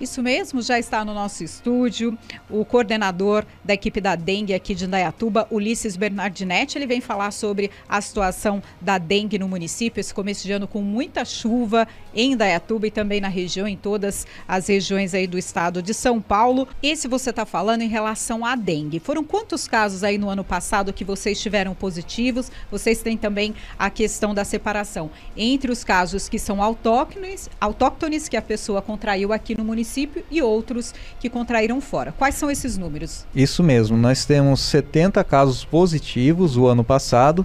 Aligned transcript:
Isso 0.00 0.22
mesmo, 0.22 0.62
já 0.62 0.78
está 0.78 1.04
no 1.04 1.12
nosso 1.12 1.44
estúdio 1.44 2.16
o 2.48 2.64
coordenador 2.64 3.44
da 3.62 3.74
equipe 3.74 4.00
da 4.00 4.16
dengue 4.16 4.54
aqui 4.54 4.74
de 4.74 4.86
Indaiatuba, 4.86 5.46
Ulisses 5.50 5.94
Bernardinetti. 5.94 6.78
Ele 6.78 6.86
vem 6.86 7.02
falar 7.02 7.30
sobre 7.32 7.70
a 7.86 8.00
situação 8.00 8.62
da 8.80 8.96
dengue 8.96 9.38
no 9.38 9.46
município, 9.46 10.00
esse 10.00 10.14
começo 10.14 10.46
de 10.46 10.52
ano 10.52 10.66
com 10.66 10.80
muita 10.80 11.22
chuva 11.22 11.86
em 12.14 12.32
Indaiatuba 12.32 12.86
e 12.86 12.90
também 12.90 13.20
na 13.20 13.28
região, 13.28 13.68
em 13.68 13.76
todas 13.76 14.26
as 14.48 14.68
regiões 14.68 15.12
aí 15.12 15.26
do 15.26 15.36
estado 15.36 15.82
de 15.82 15.92
São 15.92 16.18
Paulo. 16.18 16.66
Esse 16.82 17.06
você 17.06 17.28
está 17.28 17.44
falando 17.44 17.82
em 17.82 17.88
relação 17.88 18.42
à 18.42 18.56
dengue. 18.56 19.00
Foram 19.00 19.22
quantos 19.22 19.68
casos 19.68 20.02
aí 20.02 20.16
no 20.16 20.30
ano 20.30 20.42
passado 20.42 20.94
que 20.94 21.04
vocês 21.04 21.38
tiveram 21.38 21.74
positivos? 21.74 22.50
Vocês 22.70 23.02
têm 23.02 23.18
também 23.18 23.54
a 23.78 23.90
questão 23.90 24.32
da 24.32 24.46
separação 24.46 25.10
entre 25.36 25.70
os 25.70 25.84
casos 25.84 26.26
que 26.26 26.38
são 26.38 26.62
autóctones, 26.62 27.50
autóctones 27.60 28.30
que 28.30 28.36
a 28.38 28.42
pessoa 28.42 28.80
contraiu 28.80 29.30
aqui 29.30 29.54
no 29.54 29.62
município 29.62 29.89
município 29.90 30.24
e 30.30 30.40
outros 30.40 30.94
que 31.18 31.28
contraíram 31.28 31.80
fora. 31.80 32.14
Quais 32.16 32.36
são 32.36 32.50
esses 32.50 32.78
números? 32.78 33.26
Isso 33.34 33.62
mesmo, 33.62 33.96
nós 33.96 34.24
temos 34.24 34.60
70 34.60 35.22
casos 35.24 35.64
positivos 35.64 36.56
o 36.56 36.66
ano 36.66 36.84
passado, 36.84 37.44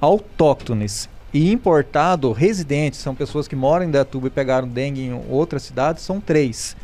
autóctones 0.00 1.08
e 1.32 1.52
importado 1.52 2.32
residentes, 2.32 2.98
são 2.98 3.14
pessoas 3.14 3.46
que 3.46 3.54
moram 3.54 3.86
em 3.86 3.90
Datuba 3.90 4.26
e 4.26 4.30
pegaram 4.30 4.66
dengue 4.66 5.02
em 5.02 5.22
outra 5.28 5.60
cidade, 5.60 6.00
são 6.00 6.20
três. 6.20 6.76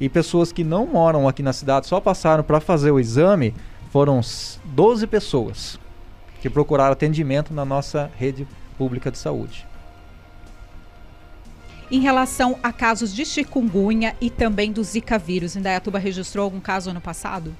E 0.00 0.08
pessoas 0.08 0.50
que 0.50 0.64
não 0.64 0.86
moram 0.86 1.28
aqui 1.28 1.42
na 1.42 1.52
cidade, 1.52 1.86
só 1.86 2.00
passaram 2.00 2.42
para 2.42 2.58
fazer 2.60 2.90
o 2.90 2.98
exame, 2.98 3.54
foram 3.92 4.20
12 4.64 5.06
pessoas 5.06 5.78
que 6.40 6.50
procuraram 6.50 6.92
atendimento 6.92 7.54
na 7.54 7.64
nossa 7.64 8.10
rede 8.18 8.48
pública 8.76 9.12
de 9.12 9.18
saúde 9.18 9.71
em 11.92 12.00
relação 12.00 12.58
a 12.62 12.72
casos 12.72 13.14
de 13.14 13.22
chikungunya 13.26 14.16
e 14.18 14.30
também 14.30 14.72
do 14.72 14.82
Zika 14.82 15.18
vírus. 15.18 15.54
Indaiatuba 15.54 15.98
registrou 15.98 16.44
algum 16.44 16.58
caso 16.58 16.88
ano 16.88 17.02
passado? 17.02 17.54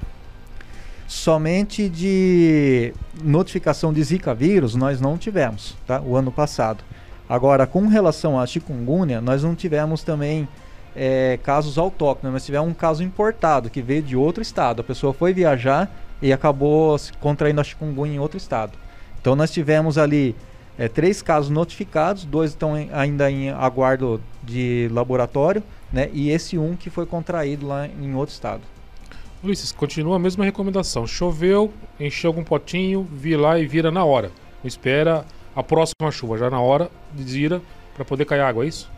Somente 1.06 1.86
de 1.90 2.94
notificação 3.22 3.92
de 3.92 4.02
Zika 4.02 4.34
vírus 4.34 4.74
nós 4.74 5.02
não 5.02 5.18
tivemos, 5.18 5.76
tá? 5.86 6.00
O 6.00 6.16
ano 6.16 6.32
passado. 6.32 6.82
Agora, 7.28 7.66
com 7.66 7.86
relação 7.86 8.40
à 8.40 8.46
chikungunya, 8.46 9.20
nós 9.20 9.42
não 9.42 9.54
tivemos 9.54 10.02
também 10.02 10.48
é, 10.96 11.38
casos 11.42 11.76
autóctones, 11.76 12.32
mas 12.32 12.46
tivemos 12.46 12.70
um 12.70 12.74
caso 12.74 13.02
importado 13.02 13.68
que 13.68 13.82
veio 13.82 14.02
de 14.02 14.16
outro 14.16 14.42
estado. 14.42 14.80
A 14.80 14.84
pessoa 14.84 15.12
foi 15.12 15.34
viajar 15.34 15.90
e 16.22 16.32
acabou 16.32 16.96
contraindo 17.20 17.60
a 17.60 17.64
chikungunya 17.64 18.14
em 18.14 18.18
outro 18.18 18.38
estado. 18.38 18.72
Então 19.20 19.36
nós 19.36 19.50
tivemos 19.50 19.98
ali 19.98 20.34
é, 20.78 20.88
três 20.88 21.20
casos 21.22 21.50
notificados, 21.50 22.24
dois 22.24 22.50
estão 22.50 22.76
em, 22.76 22.88
ainda 22.92 23.30
em 23.30 23.50
aguardo 23.50 24.20
de 24.42 24.88
laboratório, 24.92 25.62
né? 25.92 26.08
E 26.12 26.30
esse 26.30 26.56
um 26.58 26.74
que 26.74 26.90
foi 26.90 27.06
contraído 27.06 27.66
lá 27.66 27.86
em 27.86 28.14
outro 28.14 28.32
estado. 28.32 28.62
Ulisses, 29.42 29.72
continua 29.72 30.16
a 30.16 30.18
mesma 30.18 30.44
recomendação. 30.44 31.06
Choveu, 31.06 31.72
encheu 31.98 32.30
algum 32.30 32.44
potinho, 32.44 33.06
vi 33.12 33.36
lá 33.36 33.58
e 33.58 33.66
vira 33.66 33.90
na 33.90 34.04
hora. 34.04 34.30
Não 34.62 34.68
espera 34.68 35.24
a 35.54 35.62
próxima 35.62 36.10
chuva, 36.10 36.38
já 36.38 36.48
na 36.48 36.60
hora, 36.60 36.90
vira 37.12 37.60
para 37.94 38.04
poder 38.04 38.24
cair 38.24 38.40
água, 38.40 38.64
é 38.64 38.68
isso? 38.68 38.90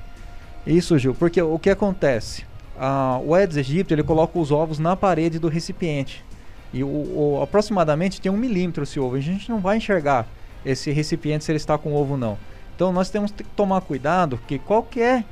Isso, 0.66 0.98
Gil, 0.98 1.14
porque 1.14 1.42
o 1.42 1.58
que 1.58 1.70
acontece? 1.70 2.44
Ah, 2.78 3.20
o 3.24 3.34
Aedes 3.34 3.56
aegypti 3.56 3.92
ele 3.92 4.02
coloca 4.02 4.38
os 4.38 4.50
ovos 4.50 4.78
na 4.78 4.96
parede 4.96 5.38
do 5.38 5.48
recipiente. 5.48 6.24
E 6.72 6.82
o, 6.82 6.88
o, 6.88 7.40
aproximadamente 7.42 8.20
tem 8.20 8.30
um 8.30 8.36
milímetro 8.36 8.82
esse 8.82 8.98
ovo. 8.98 9.16
A 9.16 9.20
gente 9.20 9.48
não 9.48 9.60
vai 9.60 9.76
enxergar 9.76 10.26
esse 10.64 10.90
recipiente 10.90 11.44
se 11.44 11.52
ele 11.52 11.56
está 11.56 11.76
com 11.76 11.94
ovo 11.94 12.12
ou 12.12 12.18
não. 12.18 12.38
Então 12.74 12.92
nós 12.92 13.10
temos 13.10 13.30
que 13.30 13.44
tomar 13.44 13.80
cuidado 13.82 14.38
que 14.48 14.58
qualquer 14.58 15.24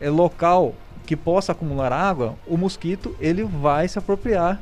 é, 0.00 0.10
local 0.10 0.74
que 1.06 1.16
possa 1.16 1.52
acumular 1.52 1.92
água, 1.92 2.34
o 2.46 2.56
mosquito 2.56 3.16
ele 3.20 3.44
vai 3.44 3.86
se 3.88 3.98
apropriar 3.98 4.60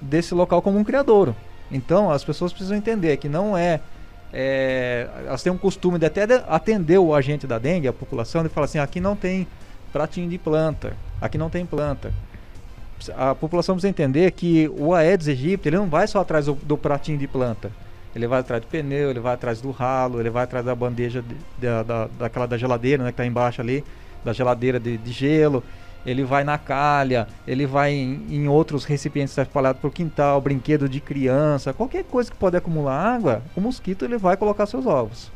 desse 0.00 0.34
local 0.34 0.62
como 0.62 0.78
um 0.78 0.84
criadouro. 0.84 1.34
Então 1.70 2.10
as 2.10 2.24
pessoas 2.24 2.52
precisam 2.52 2.76
entender 2.76 3.16
que 3.18 3.28
não 3.28 3.56
é, 3.56 3.80
é 4.32 5.08
elas 5.26 5.42
têm 5.42 5.52
um 5.52 5.58
costume 5.58 5.98
de 5.98 6.06
até 6.06 6.24
atender 6.48 6.98
o 6.98 7.14
agente 7.14 7.46
da 7.46 7.58
dengue, 7.58 7.86
a 7.86 7.92
população, 7.92 8.44
e 8.44 8.48
falar 8.48 8.64
assim: 8.64 8.78
aqui 8.78 9.00
não 9.00 9.14
tem 9.14 9.46
pratinho 9.92 10.28
de 10.28 10.38
planta, 10.38 10.96
aqui 11.20 11.38
não 11.38 11.50
tem 11.50 11.64
planta. 11.64 12.12
A 13.16 13.34
população 13.34 13.76
precisa 13.76 13.88
entender 13.88 14.30
que 14.32 14.68
o 14.76 14.92
Aedes 14.92 15.26
aegypti 15.28 15.68
ele 15.68 15.78
não 15.78 15.88
vai 15.88 16.06
só 16.06 16.20
atrás 16.20 16.46
do, 16.46 16.54
do 16.54 16.76
pratinho 16.76 17.16
de 17.16 17.26
planta 17.26 17.70
ele 18.14 18.26
vai 18.26 18.40
atrás 18.40 18.62
do 18.62 18.66
pneu, 18.66 19.10
ele 19.10 19.20
vai 19.20 19.34
atrás 19.34 19.60
do 19.60 19.70
ralo, 19.70 20.20
ele 20.20 20.30
vai 20.30 20.44
atrás 20.44 20.64
da 20.64 20.74
bandeja 20.74 21.22
de, 21.22 21.36
da, 21.58 21.82
da, 21.82 22.08
daquela 22.18 22.46
da 22.46 22.56
geladeira, 22.56 23.02
né, 23.02 23.10
que 23.10 23.14
está 23.14 23.26
embaixo 23.26 23.60
ali, 23.60 23.84
da 24.24 24.32
geladeira 24.32 24.80
de, 24.80 24.98
de, 24.98 25.12
gelo, 25.12 25.62
ele 26.04 26.24
vai 26.24 26.44
na 26.44 26.58
calha, 26.58 27.28
ele 27.46 27.66
vai 27.66 27.92
em, 27.92 28.26
em 28.30 28.48
outros 28.48 28.84
recipientes 28.84 29.36
espalhados 29.36 29.82
o 29.82 29.90
quintal, 29.90 30.40
brinquedo 30.40 30.88
de 30.88 31.00
criança, 31.00 31.72
qualquer 31.72 32.04
coisa 32.04 32.30
que 32.30 32.36
pode 32.36 32.56
acumular 32.56 33.14
água, 33.14 33.42
o 33.56 33.60
mosquito 33.60 34.04
ele 34.04 34.18
vai 34.18 34.36
colocar 34.36 34.66
seus 34.66 34.86
ovos. 34.86 35.30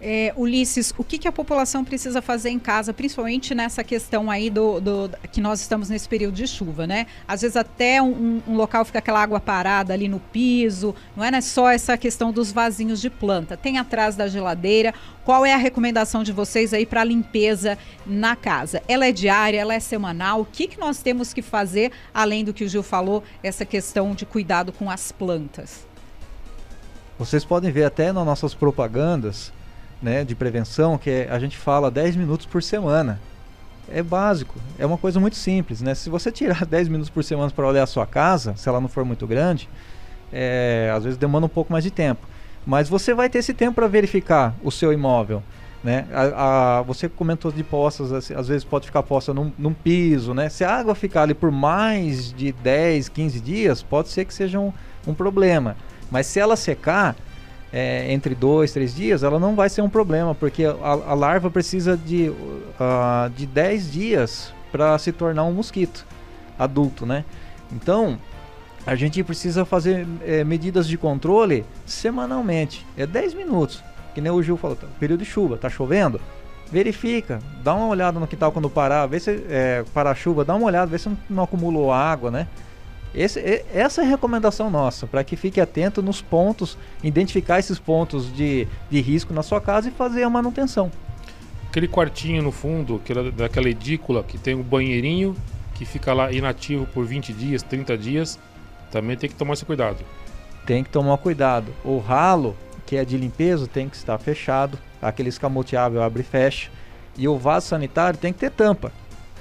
É, 0.00 0.32
Ulisses, 0.36 0.94
o 0.96 1.02
que, 1.02 1.18
que, 1.18 1.26
a 1.26 1.32
população 1.32 1.84
precisa 1.84 2.22
fazer 2.22 2.50
em 2.50 2.58
casa, 2.58 2.94
principalmente 2.94 3.52
nessa 3.52 3.82
questão 3.82 4.30
aí 4.30 4.48
do, 4.48 4.80
do, 4.80 5.10
que 5.32 5.40
nós 5.40 5.60
estamos 5.60 5.88
nesse 5.88 6.08
período 6.08 6.34
de 6.34 6.46
chuva, 6.46 6.86
né? 6.86 7.06
Às 7.26 7.42
vezes 7.42 7.56
até 7.56 8.00
um, 8.00 8.40
um, 8.46 8.54
local 8.54 8.84
fica 8.84 9.00
aquela 9.00 9.20
água 9.20 9.40
parada 9.40 9.92
ali 9.92 10.08
no 10.08 10.20
piso, 10.20 10.94
não 11.16 11.24
é, 11.24 11.32
né? 11.32 11.40
só 11.40 11.68
essa 11.68 11.96
questão 11.96 12.30
dos 12.30 12.52
vasinhos 12.52 13.00
de 13.00 13.10
planta. 13.10 13.56
Tem 13.56 13.78
atrás 13.78 14.14
da 14.14 14.28
geladeira. 14.28 14.94
Qual 15.24 15.44
é 15.44 15.52
a 15.52 15.58
recomendação 15.58 16.22
de 16.22 16.32
vocês 16.32 16.72
aí 16.72 16.86
para 16.86 17.02
limpeza 17.02 17.76
na 18.06 18.36
casa? 18.36 18.80
Ela 18.86 19.06
é 19.06 19.12
diária, 19.12 19.58
ela 19.60 19.74
é 19.74 19.80
semanal? 19.80 20.42
O 20.42 20.44
que, 20.44 20.68
que 20.68 20.78
nós 20.78 21.02
temos 21.02 21.34
que 21.34 21.42
fazer, 21.42 21.90
além 22.14 22.44
do 22.44 22.54
que 22.54 22.64
o 22.64 22.68
Gil 22.68 22.84
falou, 22.84 23.22
essa 23.42 23.64
questão 23.64 24.14
de 24.14 24.24
cuidado 24.24 24.72
com 24.72 24.88
as 24.88 25.10
plantas? 25.10 25.86
Vocês 27.18 27.44
podem 27.44 27.72
ver 27.72 27.82
até 27.82 28.12
nas 28.12 28.24
nossas 28.24 28.54
propagandas 28.54 29.52
né, 30.02 30.24
de 30.24 30.34
prevenção, 30.34 30.96
que 30.96 31.10
é, 31.10 31.28
a 31.30 31.38
gente 31.38 31.56
fala 31.56 31.90
10 31.90 32.16
minutos 32.16 32.46
por 32.46 32.62
semana. 32.62 33.20
É 33.90 34.02
básico, 34.02 34.54
é 34.78 34.84
uma 34.84 34.98
coisa 34.98 35.18
muito 35.18 35.36
simples, 35.36 35.80
né? 35.80 35.94
Se 35.94 36.10
você 36.10 36.30
tirar 36.30 36.64
10 36.66 36.88
minutos 36.88 37.10
por 37.10 37.24
semana 37.24 37.50
para 37.50 37.66
olhar 37.66 37.82
a 37.82 37.86
sua 37.86 38.06
casa, 38.06 38.54
se 38.56 38.68
ela 38.68 38.80
não 38.80 38.88
for 38.88 39.04
muito 39.04 39.26
grande, 39.26 39.68
é, 40.32 40.92
às 40.94 41.04
vezes 41.04 41.18
demanda 41.18 41.46
um 41.46 41.50
pouco 41.50 41.72
mais 41.72 41.84
de 41.84 41.90
tempo. 41.90 42.26
Mas 42.66 42.88
você 42.88 43.14
vai 43.14 43.30
ter 43.30 43.38
esse 43.38 43.54
tempo 43.54 43.76
para 43.76 43.86
verificar 43.86 44.54
o 44.62 44.70
seu 44.70 44.92
imóvel. 44.92 45.42
Né? 45.82 46.06
A, 46.12 46.78
a, 46.78 46.82
você 46.82 47.08
comentou 47.08 47.52
de 47.52 47.62
poças, 47.62 48.12
assim, 48.12 48.34
às 48.34 48.48
vezes 48.48 48.64
pode 48.64 48.86
ficar 48.86 49.02
poça 49.02 49.32
num, 49.32 49.52
num, 49.56 49.72
piso, 49.72 50.34
né? 50.34 50.48
Se 50.48 50.64
a 50.64 50.74
água 50.74 50.94
ficar 50.94 51.22
ali 51.22 51.34
por 51.34 51.52
mais 51.52 52.32
de 52.32 52.52
10, 52.52 53.08
15 53.08 53.40
dias, 53.40 53.82
pode 53.82 54.08
ser 54.08 54.24
que 54.24 54.34
seja 54.34 54.58
um, 54.58 54.72
um 55.06 55.14
problema. 55.14 55.76
Mas 56.10 56.26
se 56.26 56.40
ela 56.40 56.56
secar, 56.56 57.14
é, 57.72 58.12
entre 58.12 58.34
dois, 58.34 58.72
três 58.72 58.94
dias, 58.94 59.22
ela 59.22 59.38
não 59.38 59.54
vai 59.54 59.68
ser 59.68 59.82
um 59.82 59.88
problema, 59.88 60.34
porque 60.34 60.64
a, 60.64 60.72
a 60.72 61.14
larva 61.14 61.50
precisa 61.50 61.96
de, 61.96 62.30
uh, 62.30 63.30
de 63.34 63.46
10 63.46 63.92
dias 63.92 64.54
para 64.72 64.98
se 64.98 65.12
tornar 65.12 65.44
um 65.44 65.52
mosquito 65.52 66.06
adulto, 66.58 67.06
né? 67.06 67.24
Então, 67.72 68.18
a 68.86 68.94
gente 68.94 69.22
precisa 69.22 69.64
fazer 69.64 70.06
é, 70.24 70.42
medidas 70.42 70.88
de 70.88 70.96
controle 70.96 71.64
semanalmente. 71.84 72.86
É 72.96 73.06
10 73.06 73.34
minutos, 73.34 73.82
que 74.14 74.20
nem 74.20 74.32
o 74.32 74.42
Gil 74.42 74.56
falou, 74.56 74.76
tá, 74.76 74.86
período 74.98 75.20
de 75.20 75.26
chuva, 75.26 75.58
tá 75.58 75.68
chovendo? 75.68 76.20
Verifica, 76.70 77.38
dá 77.62 77.74
uma 77.74 77.86
olhada 77.86 78.18
no 78.18 78.26
que 78.26 78.36
tal 78.36 78.52
quando 78.52 78.68
parar, 78.68 79.06
vê 79.06 79.20
se 79.20 79.44
é, 79.48 79.84
para 79.92 80.10
a 80.10 80.14
chuva, 80.14 80.44
dá 80.44 80.54
uma 80.54 80.66
olhada, 80.66 80.90
vê 80.90 80.98
se 80.98 81.08
não, 81.08 81.18
não 81.28 81.42
acumulou 81.44 81.92
água, 81.92 82.30
né? 82.30 82.46
Esse, 83.14 83.64
essa 83.72 84.02
é 84.02 84.04
a 84.04 84.08
recomendação 84.08 84.70
nossa, 84.70 85.06
para 85.06 85.24
que 85.24 85.34
fique 85.36 85.60
atento 85.60 86.02
nos 86.02 86.20
pontos, 86.20 86.76
identificar 87.02 87.58
esses 87.58 87.78
pontos 87.78 88.32
de, 88.32 88.68
de 88.90 89.00
risco 89.00 89.32
na 89.32 89.42
sua 89.42 89.60
casa 89.60 89.88
e 89.88 89.90
fazer 89.90 90.22
a 90.22 90.30
manutenção. 90.30 90.90
Aquele 91.68 91.88
quartinho 91.88 92.42
no 92.42 92.52
fundo, 92.52 92.96
aquela, 92.96 93.30
daquela 93.30 93.68
edícula 93.68 94.22
que 94.22 94.38
tem 94.38 94.54
o 94.54 94.60
um 94.60 94.62
banheirinho 94.62 95.36
que 95.74 95.84
fica 95.84 96.12
lá 96.12 96.32
inativo 96.32 96.86
por 96.86 97.06
20 97.06 97.32
dias, 97.32 97.62
30 97.62 97.96
dias, 97.96 98.38
também 98.90 99.16
tem 99.16 99.30
que 99.30 99.36
tomar 99.36 99.54
esse 99.54 99.64
cuidado. 99.64 100.04
Tem 100.66 100.82
que 100.82 100.90
tomar 100.90 101.16
cuidado. 101.18 101.72
O 101.84 101.98
ralo, 101.98 102.56
que 102.84 102.96
é 102.96 103.04
de 103.04 103.16
limpeza, 103.16 103.66
tem 103.66 103.88
que 103.88 103.96
estar 103.96 104.18
fechado. 104.18 104.78
Aquele 105.00 105.28
escamoteável 105.28 106.02
abre 106.02 106.22
e 106.22 106.24
fecha. 106.24 106.70
E 107.16 107.28
o 107.28 107.38
vaso 107.38 107.68
sanitário 107.68 108.18
tem 108.18 108.32
que 108.32 108.40
ter 108.40 108.50
tampa. 108.50 108.92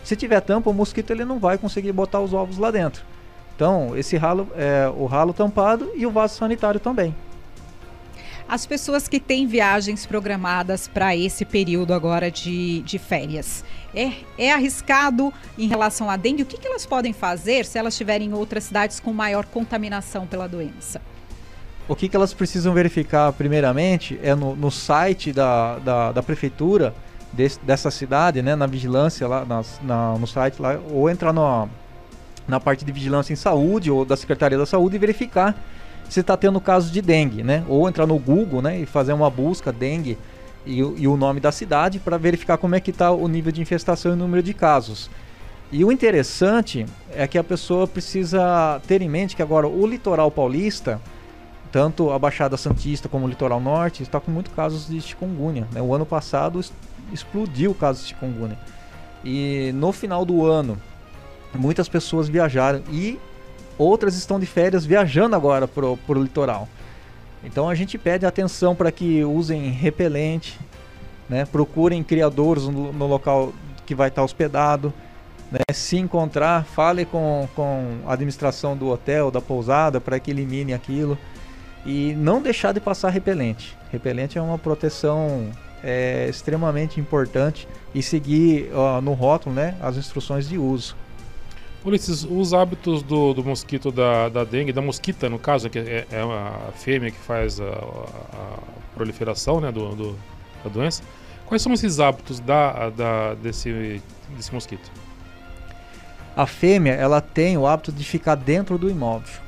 Se 0.04 0.16
tiver 0.16 0.40
tampa, 0.42 0.70
o 0.70 0.74
mosquito 0.74 1.12
ele 1.12 1.26
não 1.26 1.40
vai 1.40 1.58
conseguir 1.58 1.92
botar 1.92 2.22
os 2.22 2.34
ovos 2.34 2.58
lá 2.58 2.72
dentro. 2.72 3.04
Então, 3.58 3.98
esse 3.98 4.16
ralo, 4.16 4.48
é, 4.56 4.88
o 4.96 5.08
ralo 5.08 5.34
tampado 5.34 5.92
e 5.96 6.06
o 6.06 6.12
vaso 6.12 6.38
sanitário 6.38 6.80
também. 6.80 7.14
As 8.48 8.68
pessoas 8.68 9.08
que 9.08 9.20
têm 9.20 9.48
viagens 9.48 10.06
programadas 10.06 10.88
para 10.88 11.16
esse 11.16 11.44
período 11.44 11.92
agora 11.92 12.30
de, 12.30 12.82
de 12.82 13.00
férias, 13.00 13.66
é, 13.96 14.12
é 14.38 14.54
arriscado 14.54 15.34
em 15.58 15.68
relação 15.68 16.08
à 16.08 16.16
dengue? 16.16 16.44
O 16.44 16.46
que, 16.46 16.56
que 16.56 16.68
elas 16.68 16.86
podem 16.86 17.14
fazer 17.14 17.66
se 17.66 17.80
elas 17.80 17.96
estiverem 17.96 18.30
em 18.30 18.34
outras 18.34 18.66
cidades 18.66 19.00
com 19.00 19.12
maior 19.12 19.44
contaminação 19.44 20.28
pela 20.28 20.48
doença? 20.48 21.02
O 21.88 21.96
que, 21.96 22.08
que 22.08 22.16
elas 22.16 22.36
precisam 22.36 22.76
verificar 22.76 23.34
primeiramente 23.34 24.20
é 24.22 24.36
no, 24.36 24.56
no 24.56 24.70
site 24.70 25.34
da, 25.34 25.80
da, 25.80 26.12
da 26.12 26.22
prefeitura 26.22 26.94
desse, 27.34 27.60
dessa 27.62 27.90
cidade, 27.90 28.44
né, 28.44 28.56
na 28.56 28.68
vigilância 28.68 29.28
lá 29.28 29.44
nas, 29.44 29.82
na, 29.82 30.16
no 30.16 30.28
site 30.28 30.62
lá, 30.62 30.80
ou 30.92 31.10
entrar 31.10 31.34
no, 31.34 31.68
na 32.48 32.60
parte 32.60 32.86
de 32.86 32.92
vigilância 32.92 33.34
em 33.34 33.36
saúde 33.36 33.92
ou 33.92 34.06
da 34.06 34.16
Secretaria 34.16 34.58
da 34.58 34.66
Saúde 34.66 34.96
e 34.96 35.00
verificar 35.00 35.56
se 36.10 36.22
está 36.22 36.38
tendo 36.38 36.60
casos 36.62 36.92
de 36.92 37.02
dengue, 37.02 37.44
né? 37.44 37.64
Ou 37.68 37.88
entrar 37.88 38.08
no 38.08 38.18
Google, 38.18 38.62
né, 38.62 38.80
e 38.80 38.86
fazer 38.86 39.14
uma 39.14 39.30
busca 39.30 39.74
dengue 39.74 40.18
e, 40.66 40.80
e 40.80 41.08
o 41.08 41.18
nome 41.18 41.40
da 41.40 41.52
cidade 41.52 42.00
para 42.00 42.18
verificar 42.18 42.58
como 42.58 42.76
é 42.76 42.80
que 42.80 42.92
está 42.92 43.12
o 43.12 43.28
nível 43.28 43.52
de 43.52 43.62
infestação 43.62 44.12
e 44.12 44.14
o 44.14 44.18
número 44.18 44.42
de 44.42 44.54
casos. 44.54 45.10
E 45.72 45.84
o 45.84 45.92
interessante 45.92 46.86
é 47.14 47.28
que 47.28 47.38
a 47.38 47.44
pessoa 47.44 47.88
precisa 47.88 48.82
ter 48.88 49.02
em 49.02 49.10
mente 49.10 49.36
que 49.36 49.42
agora 49.42 49.68
o 49.68 49.86
litoral 49.86 50.32
paulista, 50.32 51.02
tanto 51.72 52.10
a 52.10 52.18
Baixada 52.18 52.56
Santista 52.56 53.10
como 53.10 53.26
o 53.26 53.30
litoral 53.30 53.60
norte, 53.60 54.02
está 54.02 54.20
com 54.20 54.32
muitos 54.32 54.54
casos 54.54 54.88
de 54.88 55.02
chikungunya. 55.02 55.68
Né? 55.74 55.82
O 55.82 55.94
ano 55.94 56.06
passado 56.06 56.64
explodiu 57.12 57.72
o 57.72 57.76
caso 57.76 58.02
de 58.02 58.08
chikungunya. 58.08 58.58
E 59.26 59.72
no 59.76 59.92
final 59.92 60.24
do 60.24 60.46
ano, 60.46 60.78
muitas 61.54 61.88
pessoas 61.88 62.28
viajaram 62.28 62.82
e 62.92 63.20
outras 63.78 64.16
estão 64.16 64.40
de 64.40 64.46
férias 64.46 64.86
viajando 64.86 65.36
agora 65.36 65.68
para 65.68 65.86
o 65.86 66.24
litoral. 66.24 66.68
Então 67.44 67.70
a 67.70 67.76
gente 67.76 67.98
pede 67.98 68.26
atenção 68.26 68.76
para 68.76 68.92
que 68.92 69.24
usem 69.24 69.70
repelente, 69.70 70.60
né? 71.30 71.46
procurem 71.46 72.04
criadores 72.04 72.64
no, 72.64 72.92
no 72.92 73.08
local 73.08 73.54
que 73.86 73.94
vai 73.96 74.10
estar 74.10 74.24
hospedado. 74.24 74.94
Né? 75.52 75.60
Se 75.74 75.98
encontrar, 75.98 76.66
fale 76.66 77.06
com, 77.06 77.48
com 77.56 78.00
a 78.06 78.14
administração 78.14 78.76
do 78.76 78.90
hotel, 78.90 79.32
da 79.32 79.40
pousada, 79.40 80.02
para 80.02 80.20
que 80.20 80.32
elimine 80.32 80.74
aquilo. 80.74 81.18
E 81.86 82.14
não 82.18 82.42
deixar 82.42 82.74
de 82.74 82.82
passar 82.82 83.10
repelente. 83.10 83.78
Repelente 83.92 84.38
é 84.38 84.42
uma 84.42 84.58
proteção 84.58 85.50
é, 85.84 86.28
extremamente 86.28 87.00
importante 87.00 87.68
e 87.96 88.02
seguir 88.02 88.70
ó, 88.74 89.00
no 89.00 89.14
rótulo 89.14 89.56
né, 89.56 89.76
as 89.82 89.96
instruções 89.96 90.50
de 90.50 90.58
uso. 90.58 90.96
Ulisses, 91.86 92.24
os 92.24 92.54
hábitos 92.54 93.02
do, 93.02 93.34
do 93.34 93.44
mosquito 93.44 93.92
da, 93.92 94.30
da 94.30 94.44
dengue, 94.44 94.74
da 94.74 94.82
mosquita 94.82 95.30
no 95.30 95.40
caso, 95.40 95.70
que 95.70 95.80
é, 95.80 96.06
é 96.12 96.20
a 96.20 96.72
fêmea 96.74 97.12
que 97.12 97.20
faz 97.20 97.60
a, 97.60 97.66
a, 97.66 98.58
proliferação 98.96 99.62
né, 99.62 99.72
do, 99.72 99.96
do, 99.96 100.20
da 100.64 100.70
doença, 100.70 101.04
quais 101.46 101.62
são 101.62 101.72
esses 101.72 102.00
hábitos 102.00 102.40
da, 102.40 102.90
da, 102.90 103.34
desse, 103.36 104.02
desse 104.36 104.54
mosquito? 104.54 104.92
A 106.36 106.46
fêmea 106.46 106.94
ela 106.94 107.22
tem 107.22 107.58
o 107.58 107.66
hábito 107.66 107.92
de 107.92 108.04
ficar 108.04 108.36
dentro 108.36 108.78
do 108.78 108.90
imóvel. 108.90 109.42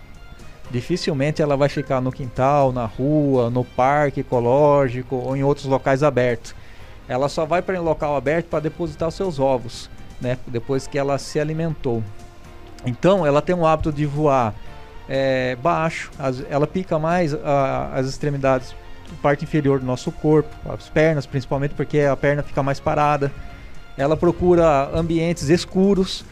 Dificilmente 0.72 1.42
ela 1.42 1.58
vai 1.58 1.68
ficar 1.68 2.00
no 2.00 2.12
quintal, 2.12 2.72
na 2.72 2.86
rua, 2.86 3.50
no 3.50 3.66
parque 3.66 4.22
ecológico 4.22 5.16
ou 5.16 5.36
em 5.36 5.44
outros 5.44 5.66
locais 5.66 6.04
abertos. 6.04 6.56
Ela 7.08 7.28
só 7.28 7.44
vai 7.46 7.62
para 7.62 7.80
um 7.82 7.84
local 7.84 8.16
aberto 8.16 8.48
para 8.48 8.60
depositar 8.60 9.10
os 9.10 9.16
seus 9.16 9.40
ovos, 9.40 9.90
né? 10.22 10.38
Depois 10.48 10.88
que 10.88 10.98
ela 10.98 11.18
se 11.18 11.40
alimentou. 11.40 12.04
Então 12.86 13.26
ela 13.26 13.42
tem 13.42 13.56
o 13.56 13.66
hábito 13.66 13.92
de 13.92 14.06
voar 14.06 14.54
é, 15.08 15.56
baixo, 15.56 16.12
as, 16.18 16.44
ela 16.50 16.68
pica 16.68 17.00
mais 17.00 17.34
a, 17.34 17.92
as 17.94 18.08
extremidades, 18.08 18.76
parte 19.22 19.44
inferior 19.44 19.80
do 19.80 19.86
nosso 19.86 20.12
corpo, 20.12 20.56
as 20.72 20.88
pernas 20.88 21.26
principalmente 21.26 21.74
porque 21.74 22.02
a 22.02 22.16
perna 22.16 22.44
fica 22.44 22.62
mais 22.62 22.80
parada. 22.80 23.32
Ela 23.98 24.16
procura 24.16 24.90
ambientes 24.94 25.50
escuros 25.50 26.24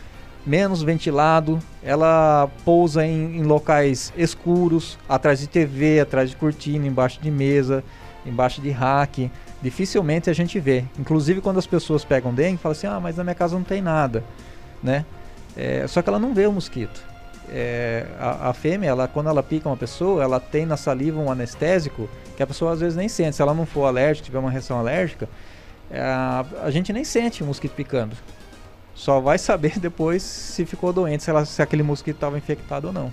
menos 0.47 0.81
ventilado, 0.81 1.59
ela 1.83 2.49
pousa 2.63 3.05
em, 3.05 3.37
em, 3.37 3.43
locais 3.43 4.13
escuros, 4.15 4.97
atrás 5.09 5.41
de 5.41 5.47
TV, 5.47 5.99
atrás 5.99 6.29
de 6.29 6.37
cortina, 6.37 6.87
embaixo 6.87 7.19
de 7.21 7.29
mesa, 7.29 7.83
embaixo 8.25 8.61
de 8.61 8.69
rack. 8.69 9.29
Dificilmente 9.61 10.29
a 10.29 10.33
gente 10.33 10.59
vê. 10.59 10.83
Inclusive 10.99 11.41
quando 11.41 11.57
as 11.57 11.67
pessoas 11.67 12.05
pegam 12.05 12.33
dengue, 12.33 12.57
falam 12.57 12.73
assim: 12.73 12.87
ah, 12.87 12.99
mas 12.99 13.17
na 13.17 13.23
minha 13.23 13.35
casa 13.35 13.55
não 13.55 13.63
tem 13.63 13.81
nada, 13.81 14.23
né? 14.83 15.05
É, 15.55 15.87
só 15.87 16.01
que 16.01 16.09
ela 16.09 16.19
não 16.19 16.33
vê 16.33 16.45
o 16.45 16.51
mosquito. 16.51 17.03
É, 17.49 18.05
a, 18.19 18.49
a, 18.49 18.53
fêmea, 18.53 18.89
ela, 18.89 19.07
quando 19.07 19.29
ela 19.29 19.41
pica 19.41 19.67
uma 19.67 19.77
pessoa, 19.77 20.21
ela 20.21 20.39
tem 20.39 20.65
na 20.65 20.77
saliva 20.77 21.19
um 21.19 21.31
anestésico 21.31 22.09
que 22.35 22.43
a 22.43 22.47
pessoa 22.47 22.73
às 22.73 22.79
vezes 22.79 22.95
nem 22.95 23.09
sente. 23.09 23.37
Se 23.37 23.41
ela 23.41 23.53
não 23.53 23.65
for 23.65 23.85
alérgica, 23.85 24.25
tiver 24.25 24.37
uma 24.39 24.51
reação 24.51 24.77
alérgica, 24.77 25.27
é, 25.89 25.99
a, 25.99 26.69
gente 26.69 26.91
nem 26.93 27.03
sente 27.03 27.41
o 27.41 27.45
mosquito 27.45 27.73
picando. 27.73 28.15
Só 28.93 29.19
vai 29.19 29.37
saber 29.37 29.77
depois 29.81 30.21
se 30.21 30.65
ficou 30.65 30.93
doente, 30.93 31.23
se, 31.23 31.29
ela, 31.29 31.45
se 31.45 31.61
aquele 31.61 31.83
mosquito 31.83 32.17
estava 32.17 32.37
infectado 32.37 32.87
ou 32.87 32.93
não. 32.93 33.11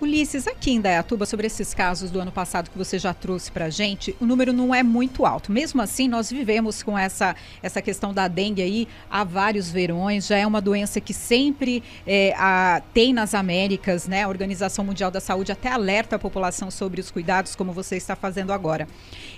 Ulisses, 0.00 0.46
aqui 0.46 0.70
em 0.70 0.80
Dayatuba, 0.80 1.26
sobre 1.26 1.46
esses 1.46 1.74
casos 1.74 2.10
do 2.10 2.18
ano 2.18 2.32
passado 2.32 2.70
que 2.70 2.78
você 2.78 2.98
já 2.98 3.12
trouxe 3.12 3.52
para 3.52 3.66
a 3.66 3.70
gente, 3.70 4.16
o 4.18 4.24
número 4.24 4.50
não 4.50 4.74
é 4.74 4.82
muito 4.82 5.26
alto. 5.26 5.52
Mesmo 5.52 5.82
assim, 5.82 6.08
nós 6.08 6.30
vivemos 6.30 6.82
com 6.82 6.98
essa, 6.98 7.36
essa 7.62 7.82
questão 7.82 8.14
da 8.14 8.26
dengue 8.26 8.62
aí 8.62 8.88
há 9.10 9.24
vários 9.24 9.70
verões. 9.70 10.26
Já 10.26 10.38
é 10.38 10.46
uma 10.46 10.60
doença 10.62 11.02
que 11.02 11.12
sempre 11.12 11.82
é, 12.06 12.32
a, 12.38 12.80
tem 12.94 13.12
nas 13.12 13.34
Américas, 13.34 14.08
né? 14.08 14.22
A 14.22 14.28
Organização 14.28 14.86
Mundial 14.86 15.10
da 15.10 15.20
Saúde 15.20 15.52
até 15.52 15.68
alerta 15.68 16.16
a 16.16 16.18
população 16.18 16.70
sobre 16.70 16.98
os 16.98 17.10
cuidados, 17.10 17.54
como 17.54 17.70
você 17.70 17.98
está 17.98 18.16
fazendo 18.16 18.54
agora. 18.54 18.88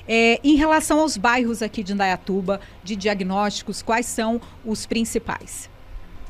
É, 0.06 0.38
em 0.44 0.54
relação 0.54 1.00
aos 1.00 1.16
bairros 1.16 1.60
aqui 1.60 1.82
de 1.82 1.92
Indaiatuba, 1.92 2.60
de 2.84 2.94
diagnósticos, 2.94 3.82
quais 3.82 4.06
são 4.06 4.40
os 4.64 4.86
principais? 4.86 5.71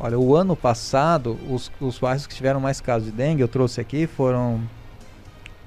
Olha, 0.04 0.18
o 0.18 0.34
ano 0.34 0.56
passado, 0.56 1.38
os, 1.48 1.70
os 1.80 1.96
bairros 1.96 2.26
que 2.26 2.34
tiveram 2.34 2.58
mais 2.58 2.80
casos 2.80 3.06
de 3.06 3.12
dengue, 3.12 3.40
eu 3.40 3.46
trouxe 3.46 3.80
aqui, 3.80 4.08
foram 4.08 4.60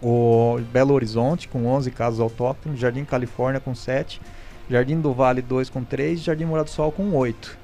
o 0.03 0.59
Belo 0.73 0.93
Horizonte, 0.93 1.47
com 1.47 1.65
11 1.65 1.89
casos 1.91 2.19
autóctonos, 2.19 2.77
Jardim 2.77 3.05
Califórnia, 3.05 3.61
com 3.61 3.73
7, 3.73 4.21
Jardim 4.69 4.99
do 4.99 5.13
Vale, 5.13 5.41
2 5.41 5.69
com 5.69 5.85
3, 5.85 6.19
Jardim 6.19 6.43
Morado 6.43 6.65
do 6.65 6.73
Sol, 6.73 6.91
com 6.91 7.13
8. 7.13 7.57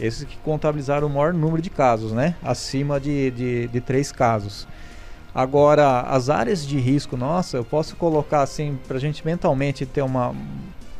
Esses 0.00 0.24
que 0.24 0.38
contabilizaram 0.38 1.06
o 1.06 1.10
maior 1.10 1.34
número 1.34 1.60
de 1.60 1.68
casos, 1.68 2.12
né? 2.12 2.34
Acima 2.42 2.98
de, 2.98 3.30
de, 3.32 3.68
de 3.68 3.80
3 3.82 4.10
casos. 4.10 4.66
Agora, 5.34 6.00
as 6.00 6.30
áreas 6.30 6.66
de 6.66 6.78
risco, 6.78 7.14
nossa, 7.14 7.58
eu 7.58 7.64
posso 7.64 7.94
colocar 7.94 8.40
assim, 8.40 8.78
para 8.88 8.96
a 8.96 9.00
gente 9.00 9.22
mentalmente 9.22 9.84
ter 9.84 10.00
uma, 10.00 10.30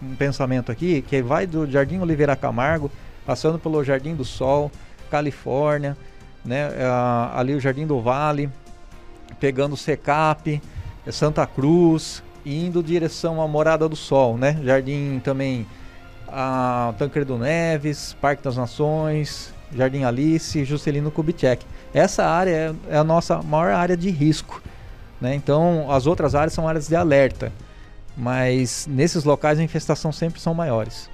um 0.02 0.14
pensamento 0.18 0.70
aqui, 0.70 1.00
que 1.00 1.22
vai 1.22 1.46
do 1.46 1.66
Jardim 1.66 2.00
Oliveira 2.00 2.36
Camargo, 2.36 2.90
passando 3.24 3.58
pelo 3.58 3.82
Jardim 3.82 4.14
do 4.14 4.26
Sol, 4.26 4.70
Califórnia, 5.06 5.96
né? 6.44 6.70
É, 6.76 6.86
ali 7.34 7.54
o 7.54 7.60
Jardim 7.60 7.86
do 7.86 8.00
Vale, 8.00 8.50
pegando 9.40 9.74
o 9.74 9.76
Secap, 9.76 10.60
Santa 11.10 11.46
Cruz, 11.46 12.22
indo 12.44 12.82
direção 12.82 13.40
à 13.40 13.48
Morada 13.48 13.88
do 13.88 13.96
Sol, 13.96 14.36
né? 14.36 14.58
Jardim 14.62 15.20
também 15.22 15.66
a 16.28 16.94
Tancredo 16.98 17.36
Neves, 17.38 18.16
Parque 18.20 18.42
das 18.42 18.56
Nações, 18.56 19.52
Jardim 19.74 20.04
Alice, 20.04 20.64
Juscelino 20.64 21.10
Kubitschek. 21.10 21.64
Essa 21.92 22.24
área 22.24 22.74
é, 22.90 22.94
é 22.94 22.98
a 22.98 23.04
nossa 23.04 23.42
maior 23.42 23.72
área 23.72 23.96
de 23.96 24.10
risco, 24.10 24.62
né? 25.20 25.34
Então 25.34 25.90
as 25.90 26.06
outras 26.06 26.34
áreas 26.34 26.52
são 26.52 26.68
áreas 26.68 26.88
de 26.88 26.96
alerta, 26.96 27.52
mas 28.16 28.86
nesses 28.88 29.24
locais 29.24 29.58
a 29.58 29.62
infestação 29.62 30.12
sempre 30.12 30.40
são 30.40 30.54
maiores. 30.54 31.10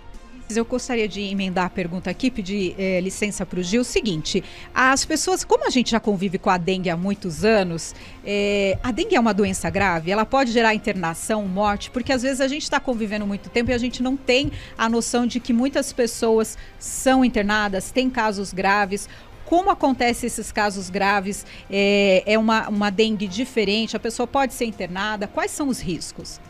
Eu 0.51 0.65
gostaria 0.65 1.09
de 1.09 1.21
emendar 1.21 1.67
a 1.67 1.71
pergunta 1.71 2.11
aqui, 2.11 2.31
pedir 2.31 2.75
é, 2.79 3.01
licença 3.01 3.47
para 3.47 3.59
o 3.59 3.63
Gil. 3.63 3.85
Seguinte: 3.85 4.45
as 4.75 5.05
pessoas, 5.05 5.45
como 5.45 5.67
a 5.67 5.71
gente 5.71 5.91
já 5.91 6.01
convive 6.01 6.39
com 6.39 6.51
a 6.51 6.59
dengue 6.59 6.91
há 6.91 6.97
muitos 6.97 7.45
anos, 7.45 7.95
é, 8.25 8.79
a 8.83 8.91
dengue 8.91 9.17
é 9.17 9.21
uma 9.21 9.33
doença 9.33 9.71
grave? 9.71 10.11
Ela 10.11 10.27
pode 10.27 10.53
gerar 10.53 10.75
internação, 10.75 11.47
morte? 11.49 11.91
Porque 11.91 12.13
às 12.13 12.23
vezes 12.23 12.41
a 12.41 12.49
gente 12.49 12.63
está 12.63 12.79
convivendo 12.79 13.27
muito 13.27 13.49
tempo 13.49 13.71
e 13.71 13.75
a 13.75 13.79
gente 13.79 14.03
não 14.03 14.17
tem 14.17 14.53
a 14.77 14.89
noção 14.89 15.27
de 15.27 15.41
que 15.41 15.53
muitas 15.53 15.93
pessoas 15.93 16.59
são 16.79 17.25
internadas, 17.25 17.91
têm 17.91 18.11
casos 18.11 18.53
graves 18.53 19.09
como 19.45 19.71
acontece 19.71 20.25
esses 20.25 20.51
casos 20.51 20.89
graves? 20.89 21.45
É, 21.71 22.23
é, 22.25 22.39
uma, 22.39 22.71
uma 22.71 22.91
dengue 22.91 23.29
diferente? 23.29 23.95
A 23.95 24.01
pessoa 24.01 24.27
pode 24.27 24.55
ser 24.55 24.65
internada? 24.65 25.27
Quais 25.27 25.51
são 25.51 25.69
os 25.69 25.79
riscos? 25.79 26.41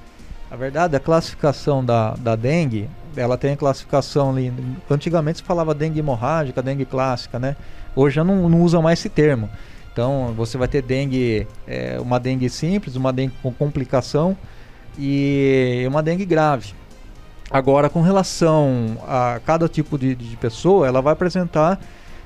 A 0.49 0.55
verdade, 0.55 0.95
a 0.95 1.01
classificação 1.01 1.85
da, 1.85 2.15
da 2.15 2.37
dengue, 2.37 2.89
ela 3.17 3.37
tem 3.37 3.53
a 3.53 3.57
classificação 3.57 4.31
ali. 4.31 4.53
Antigamente 4.91 5.39
se 5.39 5.45
falava 5.45 5.75
dengue 5.75 5.99
hemorrágica, 5.99 6.63
dengue 6.63 6.85
clássica, 6.85 7.39
né? 7.39 7.57
Hoje 7.95 8.17
já 8.17 8.25
não, 8.25 8.49
não 8.49 8.63
usa 8.63 8.81
mais 8.81 8.99
esse 8.99 9.09
termo. 9.09 9.49
Então 9.93 10.33
você 10.37 10.57
vai 10.57 10.69
ter 10.69 10.83
dengue, 10.83 11.47
é, 11.67 11.99
uma 12.01 12.19
dengue 12.19 12.49
simples, 12.49 12.97
uma 12.97 13.13
dengue 13.13 13.35
com 13.43 13.53
complicação 13.53 14.37
e 14.99 15.85
uma 15.87 16.03
dengue 16.03 16.25
grave. 16.25 16.73
Agora, 17.51 17.91
com 17.91 18.01
relação 18.01 18.97
a 19.07 19.39
cada 19.45 19.69
tipo 19.69 19.99
de, 19.99 20.15
de 20.15 20.37
pessoa, 20.39 20.87
ela 20.87 21.03
vai 21.03 21.13
apresentar 21.13 21.79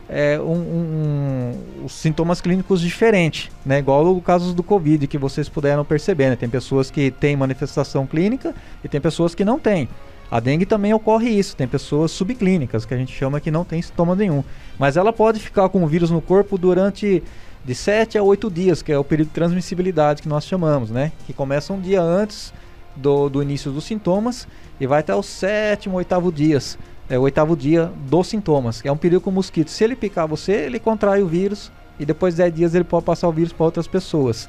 é, 0.08 0.38
um, 0.40 0.52
um, 0.52 1.52
um, 1.82 1.88
sintomas 1.88 2.40
clínicos 2.40 2.80
diferentes, 2.80 3.50
né? 3.64 3.80
Igual 3.80 4.16
o 4.16 4.22
caso 4.22 4.54
do 4.54 4.62
Covid 4.62 5.06
que 5.08 5.18
vocês 5.18 5.48
puderam 5.48 5.84
perceber, 5.84 6.30
né? 6.30 6.36
Tem 6.36 6.48
pessoas 6.48 6.90
que 6.90 7.10
têm 7.10 7.36
manifestação 7.36 8.06
clínica 8.06 8.54
e 8.84 8.88
tem 8.88 9.00
pessoas 9.00 9.34
que 9.34 9.44
não 9.44 9.58
têm. 9.58 9.88
A 10.30 10.40
dengue 10.40 10.66
também 10.66 10.92
ocorre 10.92 11.28
isso, 11.28 11.56
tem 11.56 11.68
pessoas 11.68 12.10
subclínicas, 12.10 12.84
que 12.84 12.92
a 12.92 12.96
gente 12.96 13.12
chama 13.12 13.40
que 13.40 13.50
não 13.50 13.64
tem 13.64 13.80
sintoma 13.80 14.14
nenhum. 14.14 14.42
Mas 14.78 14.96
ela 14.96 15.12
pode 15.12 15.40
ficar 15.40 15.68
com 15.68 15.84
o 15.84 15.86
vírus 15.86 16.10
no 16.10 16.20
corpo 16.20 16.58
durante 16.58 17.22
de 17.64 17.74
7 17.74 18.18
a 18.18 18.22
8 18.22 18.50
dias, 18.50 18.82
que 18.82 18.92
é 18.92 18.98
o 18.98 19.04
período 19.04 19.28
de 19.28 19.34
transmissibilidade 19.34 20.22
que 20.22 20.28
nós 20.28 20.44
chamamos, 20.44 20.90
né? 20.90 21.12
Que 21.26 21.32
começa 21.32 21.72
um 21.72 21.80
dia 21.80 22.02
antes 22.02 22.52
do, 22.94 23.28
do 23.28 23.42
início 23.42 23.70
dos 23.70 23.84
sintomas 23.84 24.46
e 24.80 24.86
vai 24.86 25.00
até 25.00 25.14
o 25.14 25.22
sétimo, 25.22 25.96
oitavo 25.96 26.32
dias 26.32 26.78
é 27.08 27.18
o 27.18 27.22
oitavo 27.22 27.56
dia 27.56 27.90
dos 28.08 28.26
sintomas, 28.26 28.82
que 28.82 28.88
é 28.88 28.92
um 28.92 28.96
período 28.96 29.22
com 29.22 29.30
mosquito. 29.30 29.70
Se 29.70 29.84
ele 29.84 29.94
picar 29.94 30.26
você, 30.26 30.52
ele 30.52 30.78
contrai 30.78 31.22
o 31.22 31.26
vírus 31.26 31.70
e 31.98 32.04
depois 32.04 32.34
de 32.34 32.42
10 32.42 32.54
dias 32.54 32.74
ele 32.74 32.84
pode 32.84 33.04
passar 33.04 33.28
o 33.28 33.32
vírus 33.32 33.52
para 33.52 33.64
outras 33.64 33.86
pessoas. 33.86 34.48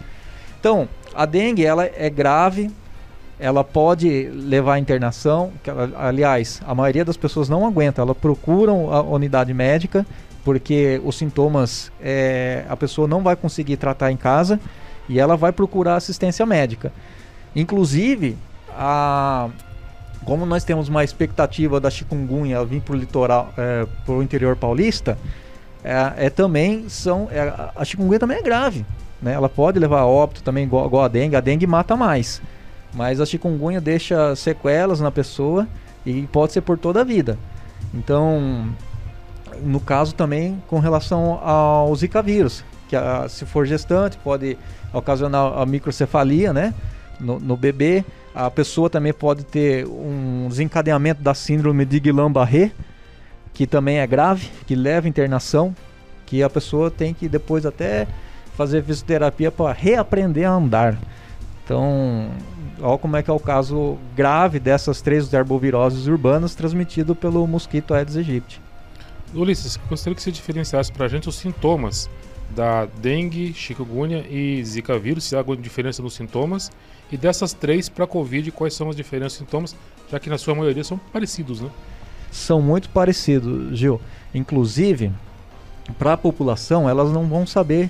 Então, 0.60 0.90
a 1.14 1.26
dengue 1.26 1.64
ela 1.64 1.86
é 1.86 2.10
grave, 2.10 2.72
ela 3.40 3.64
pode 3.64 4.30
levar 4.30 4.74
à 4.74 4.80
internação, 4.80 5.52
que, 5.64 5.70
aliás, 5.96 6.62
a 6.66 6.74
maioria 6.74 7.06
das 7.06 7.18
pessoas 7.18 7.48
não 7.48 7.66
aguenta, 7.66 8.02
elas 8.02 8.18
procuram 8.18 8.92
a 8.92 9.02
unidade 9.02 9.54
médica 9.54 10.06
porque 10.48 11.02
os 11.04 11.18
sintomas 11.18 11.92
é, 12.02 12.64
a 12.70 12.78
pessoa 12.78 13.06
não 13.06 13.22
vai 13.22 13.36
conseguir 13.36 13.76
tratar 13.76 14.14
em 14.14 14.16
casa 14.16 14.58
e 15.10 15.20
ela 15.20 15.36
vai 15.36 15.52
procurar 15.52 15.98
assistência 15.98 16.46
médica. 16.46 16.92
Inclusive, 17.54 18.38
a, 18.70 19.50
como 20.24 20.46
nós 20.46 20.64
temos 20.64 20.88
uma 20.88 21.04
expectativa 21.04 21.82
da 21.82 21.90
chikungunya 21.90 22.64
vir 22.64 22.82
para 22.82 22.94
o 22.94 22.98
litoral, 22.98 23.54
é, 23.58 23.86
para 24.06 24.16
o 24.16 24.24
interior 24.24 24.56
paulista, 24.56 25.18
é, 25.84 26.28
é 26.28 26.30
também 26.30 26.88
são 26.88 27.28
é, 27.30 27.54
a 27.76 27.84
chikungunya 27.84 28.20
também 28.20 28.38
é 28.38 28.42
grave, 28.42 28.86
né? 29.22 29.34
Ela 29.34 29.50
pode 29.50 29.78
levar 29.80 30.00
a 30.00 30.06
óbito 30.06 30.44
também 30.44 30.64
igual, 30.64 30.86
igual 30.86 31.04
a 31.04 31.08
dengue. 31.10 31.36
A 31.36 31.42
dengue 31.42 31.68
mata 31.68 31.98
mais, 31.98 32.42
mas 32.98 33.22
a 33.22 33.26
chikungunya 33.26 33.80
deixa 33.80 34.36
sequelas 34.36 35.00
na 35.00 35.12
pessoa 35.12 35.68
e 36.04 36.24
pode 36.24 36.52
ser 36.52 36.62
por 36.62 36.80
toda 36.80 37.02
a 37.02 37.04
vida. 37.04 37.38
Então, 37.94 38.68
no 39.62 39.80
caso 39.80 40.16
também 40.16 40.62
com 40.68 40.80
relação 40.80 41.40
ao 41.44 41.96
Zika 41.96 42.24
vírus, 42.24 42.66
que 42.90 42.96
a, 42.96 43.30
se 43.30 43.46
for 43.46 43.68
gestante 43.68 44.18
pode 44.18 44.58
ocasionar 44.92 45.60
a 45.60 45.66
microcefalia, 45.66 46.52
né, 46.52 46.74
no, 47.20 47.40
no 47.40 47.56
bebê. 47.56 48.04
A 48.34 48.50
pessoa 48.50 48.90
também 48.90 49.14
pode 49.14 49.44
ter 49.44 49.86
um 49.86 50.48
desencadeamento 50.50 51.22
da 51.22 51.34
síndrome 51.34 51.86
de 51.86 52.00
Guillain-Barré, 52.00 52.72
que 53.54 53.68
também 53.68 54.00
é 54.00 54.08
grave, 54.08 54.50
que 54.66 54.76
leva 54.76 55.08
internação, 55.08 55.76
que 56.26 56.42
a 56.42 56.50
pessoa 56.50 56.90
tem 56.90 57.14
que 57.14 57.28
depois 57.28 57.66
até 57.66 58.08
fazer 58.56 58.84
fisioterapia 58.84 59.52
para 59.52 59.72
reaprender 59.72 60.48
a 60.48 60.54
andar. 60.54 60.98
Então, 61.64 62.30
olha 62.82 62.98
como 62.98 63.16
é 63.16 63.24
que 63.24 63.30
é 63.30 63.34
o 63.34 63.40
caso 63.40 63.98
grave 64.16 64.60
dessas 64.60 65.02
três 65.02 65.34
arboviroses 65.34 66.08
urbanas 66.08 66.56
transmitido 66.56 67.16
pelo 67.16 67.46
mosquito 67.48 67.94
Aedes 67.94 68.18
aegypti. 68.18 68.62
Ulisses, 69.34 69.78
gostaria 69.90 70.16
que 70.16 70.22
você 70.22 70.32
diferenciasse 70.32 70.92
para 70.92 71.06
a 71.06 71.10
gente 71.10 71.28
os 71.28 71.36
sintomas 71.36 72.10
da 72.50 72.86
dengue, 72.86 73.54
chikungunya 73.54 74.26
e 74.30 74.64
zika 74.64 74.98
vírus, 74.98 75.26
se 75.26 75.36
há 75.36 75.40
alguma 75.40 75.58
diferença 75.58 76.02
nos 76.02 76.14
sintomas, 76.14 76.72
e 77.12 77.18
dessas 77.18 77.54
três 77.54 77.90
para 77.90 78.06
a 78.06 78.08
covid, 78.08 78.52
quais 78.52 78.74
são 78.74 78.90
as 78.90 78.96
diferenças 78.96 79.40
nos 79.40 79.48
sintomas, 79.48 79.76
já 80.10 80.20
que 80.20 80.30
na 80.30 80.38
sua 80.38 80.56
maioria 80.56 80.84
são 80.84 80.98
parecidos, 80.98 81.60
né? 81.60 81.70
são 82.32 82.62
muito 82.62 82.90
parecidos, 82.90 83.78
Gil. 83.78 84.00
Inclusive, 84.34 85.12
para 85.98 86.14
a 86.14 86.18
população, 86.18 86.90
elas 86.90 87.12
não 87.12 87.28
vão 87.28 87.46
saber 87.46 87.90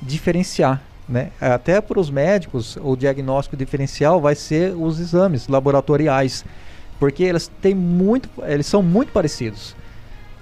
diferenciar. 0.00 0.82
Né? 1.08 1.30
Até 1.40 1.80
para 1.80 2.00
os 2.00 2.10
médicos, 2.10 2.76
o 2.82 2.96
diagnóstico 2.96 3.56
diferencial 3.56 4.20
vai 4.20 4.34
ser 4.34 4.74
os 4.74 4.98
exames 4.98 5.46
laboratoriais, 5.46 6.44
porque 6.98 7.22
eles 7.22 7.50
têm 7.60 7.74
muito, 7.74 8.28
eles 8.44 8.66
são 8.66 8.82
muito 8.82 9.12
parecidos. 9.12 9.76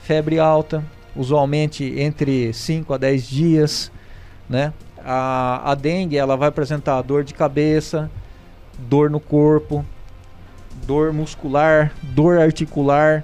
Febre 0.01 0.39
alta, 0.39 0.83
usualmente 1.15 1.85
entre 1.99 2.53
5 2.53 2.95
a 2.95 2.99
10 2.99 3.27
dias, 3.27 3.93
né? 4.49 4.73
A, 5.05 5.73
a 5.73 5.75
dengue 5.75 6.17
ela 6.17 6.37
vai 6.37 6.49
apresentar 6.49 7.03
dor 7.03 7.25
de 7.25 7.35
cabeça, 7.35 8.11
dor 8.79 9.11
no 9.11 9.21
corpo, 9.21 9.85
dor 10.87 11.13
muscular, 11.13 11.93
dor 12.03 12.39
articular, 12.39 13.23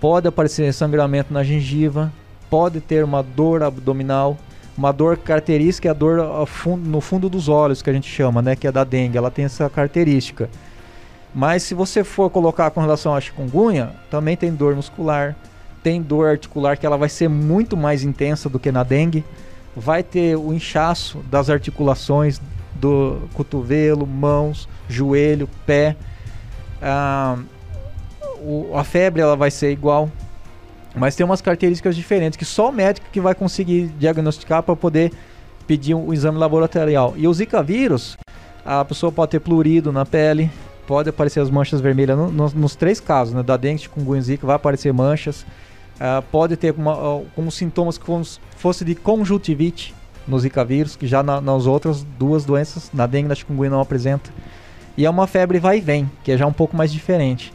pode 0.00 0.28
aparecer 0.28 0.72
sangramento 0.72 1.32
na 1.32 1.42
gengiva, 1.42 2.12
pode 2.48 2.80
ter 2.80 3.04
uma 3.04 3.22
dor 3.22 3.62
abdominal, 3.62 4.36
uma 4.80 4.94
dor 4.94 5.18
característica 5.18 5.88
é 5.88 5.90
a 5.90 5.94
dor 5.94 6.46
no 6.78 7.02
fundo 7.02 7.28
dos 7.28 7.50
olhos 7.50 7.82
que 7.82 7.90
a 7.90 7.92
gente 7.92 8.08
chama, 8.08 8.40
né, 8.40 8.56
que 8.56 8.66
é 8.66 8.72
da 8.72 8.82
dengue, 8.82 9.18
ela 9.18 9.30
tem 9.30 9.44
essa 9.44 9.68
característica. 9.68 10.48
Mas 11.34 11.64
se 11.64 11.74
você 11.74 12.02
for 12.02 12.30
colocar 12.30 12.70
com 12.70 12.80
relação 12.80 13.14
à 13.14 13.20
chikungunya, 13.20 13.90
também 14.10 14.38
tem 14.38 14.50
dor 14.54 14.74
muscular, 14.74 15.36
tem 15.82 16.00
dor 16.00 16.30
articular 16.30 16.78
que 16.78 16.86
ela 16.86 16.96
vai 16.96 17.10
ser 17.10 17.28
muito 17.28 17.76
mais 17.76 18.02
intensa 18.02 18.48
do 18.48 18.58
que 18.58 18.72
na 18.72 18.82
dengue. 18.82 19.22
Vai 19.76 20.02
ter 20.02 20.34
o 20.36 20.50
inchaço 20.50 21.18
das 21.30 21.50
articulações 21.50 22.40
do 22.74 23.28
cotovelo, 23.34 24.06
mãos, 24.06 24.66
joelho, 24.88 25.46
pé. 25.66 25.94
Ah, 26.80 27.36
o, 28.38 28.70
a 28.74 28.82
febre 28.82 29.20
ela 29.20 29.36
vai 29.36 29.50
ser 29.50 29.72
igual, 29.72 30.08
mas 30.94 31.14
tem 31.14 31.24
umas 31.24 31.40
características 31.40 31.94
diferentes 31.94 32.36
que 32.36 32.44
só 32.44 32.68
o 32.68 32.72
médico 32.72 33.06
que 33.12 33.20
vai 33.20 33.34
conseguir 33.34 33.88
diagnosticar 33.98 34.62
para 34.62 34.74
poder 34.74 35.12
pedir 35.66 35.94
um, 35.94 36.08
um, 36.08 36.12
exame 36.12 36.38
laboratorial. 36.38 37.14
E 37.16 37.28
o 37.28 37.32
Zika 37.32 37.62
vírus, 37.62 38.16
a 38.64 38.84
pessoa 38.84 39.12
pode 39.12 39.30
ter 39.30 39.40
plurido 39.40 39.92
na 39.92 40.04
pele, 40.04 40.50
pode 40.86 41.08
aparecer 41.08 41.40
as 41.40 41.50
manchas 41.50 41.80
vermelhas 41.80 42.18
no, 42.18 42.30
no, 42.30 42.50
nos 42.50 42.74
três 42.74 42.98
casos, 42.98 43.32
né? 43.32 43.42
Da 43.42 43.56
dengue, 43.56 43.88
com 43.88 44.20
Zika, 44.20 44.46
vai 44.46 44.56
aparecer 44.56 44.92
manchas. 44.92 45.42
Uh, 46.00 46.22
pode 46.32 46.56
ter 46.56 46.74
uma, 46.76 47.22
como 47.36 47.50
sintomas 47.52 47.98
como 47.98 48.24
fosse 48.56 48.84
de 48.84 48.94
conjuntivite 48.94 49.94
no 50.26 50.38
Zika 50.38 50.64
vírus, 50.64 50.96
que 50.96 51.06
já 51.06 51.22
na, 51.22 51.40
nas 51.40 51.66
outras 51.66 52.02
duas 52.18 52.44
doenças, 52.44 52.90
na 52.92 53.06
dengue 53.06 53.26
e 53.26 53.28
na 53.28 53.34
chikungunya 53.34 53.70
não 53.70 53.80
apresenta. 53.80 54.30
E 54.96 55.06
é 55.06 55.10
uma 55.10 55.26
febre 55.26 55.58
vai 55.58 55.78
e 55.78 55.80
vem, 55.80 56.10
que 56.24 56.32
é 56.32 56.36
já 56.36 56.46
um 56.46 56.52
pouco 56.52 56.76
mais 56.76 56.92
diferente. 56.92 57.52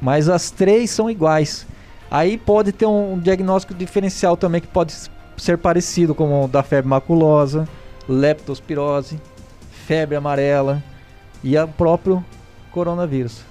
Mas 0.00 0.28
as 0.28 0.50
três 0.50 0.90
são 0.90 1.10
iguais. 1.10 1.66
Aí 2.10 2.38
pode 2.38 2.72
ter 2.72 2.86
um 2.86 3.18
diagnóstico 3.18 3.74
diferencial 3.74 4.36
também 4.36 4.60
que 4.60 4.66
pode 4.66 4.94
ser 5.36 5.58
parecido, 5.58 6.14
como 6.14 6.44
o 6.44 6.48
da 6.48 6.62
febre 6.62 6.88
maculosa, 6.88 7.68
leptospirose, 8.08 9.20
febre 9.70 10.16
amarela 10.16 10.82
e 11.44 11.56
o 11.58 11.68
próprio 11.68 12.24
coronavírus. 12.72 13.42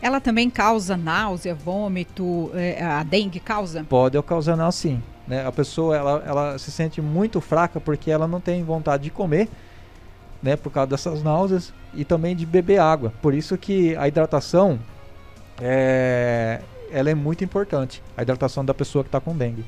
Ela 0.00 0.20
também 0.20 0.50
causa 0.50 0.96
náusea, 0.96 1.54
vômito, 1.54 2.50
é, 2.54 2.82
a 2.82 3.02
dengue 3.02 3.38
causa? 3.38 3.84
Pode 3.84 4.18
ocasionar 4.18 4.72
sim. 4.72 5.00
Né? 5.26 5.46
A 5.46 5.52
pessoa 5.52 5.96
ela, 5.96 6.22
ela 6.26 6.58
se 6.58 6.72
sente 6.72 7.00
muito 7.00 7.40
fraca 7.40 7.80
porque 7.80 8.10
ela 8.10 8.26
não 8.26 8.40
tem 8.40 8.64
vontade 8.64 9.04
de 9.04 9.10
comer, 9.10 9.48
né, 10.42 10.56
por 10.56 10.70
causa 10.70 10.88
dessas 10.88 11.22
náuseas 11.22 11.72
e 11.94 12.04
também 12.04 12.34
de 12.34 12.44
beber 12.44 12.80
água. 12.80 13.12
Por 13.22 13.32
isso 13.32 13.56
que 13.56 13.94
a 13.96 14.08
hidratação 14.08 14.80
é, 15.60 16.60
ela 16.92 17.10
é 17.10 17.14
muito 17.14 17.42
importante, 17.42 18.02
a 18.16 18.22
hidratação 18.22 18.64
da 18.64 18.74
pessoa 18.74 19.02
que 19.02 19.08
está 19.08 19.20
com 19.20 19.36
dengue. 19.36 19.64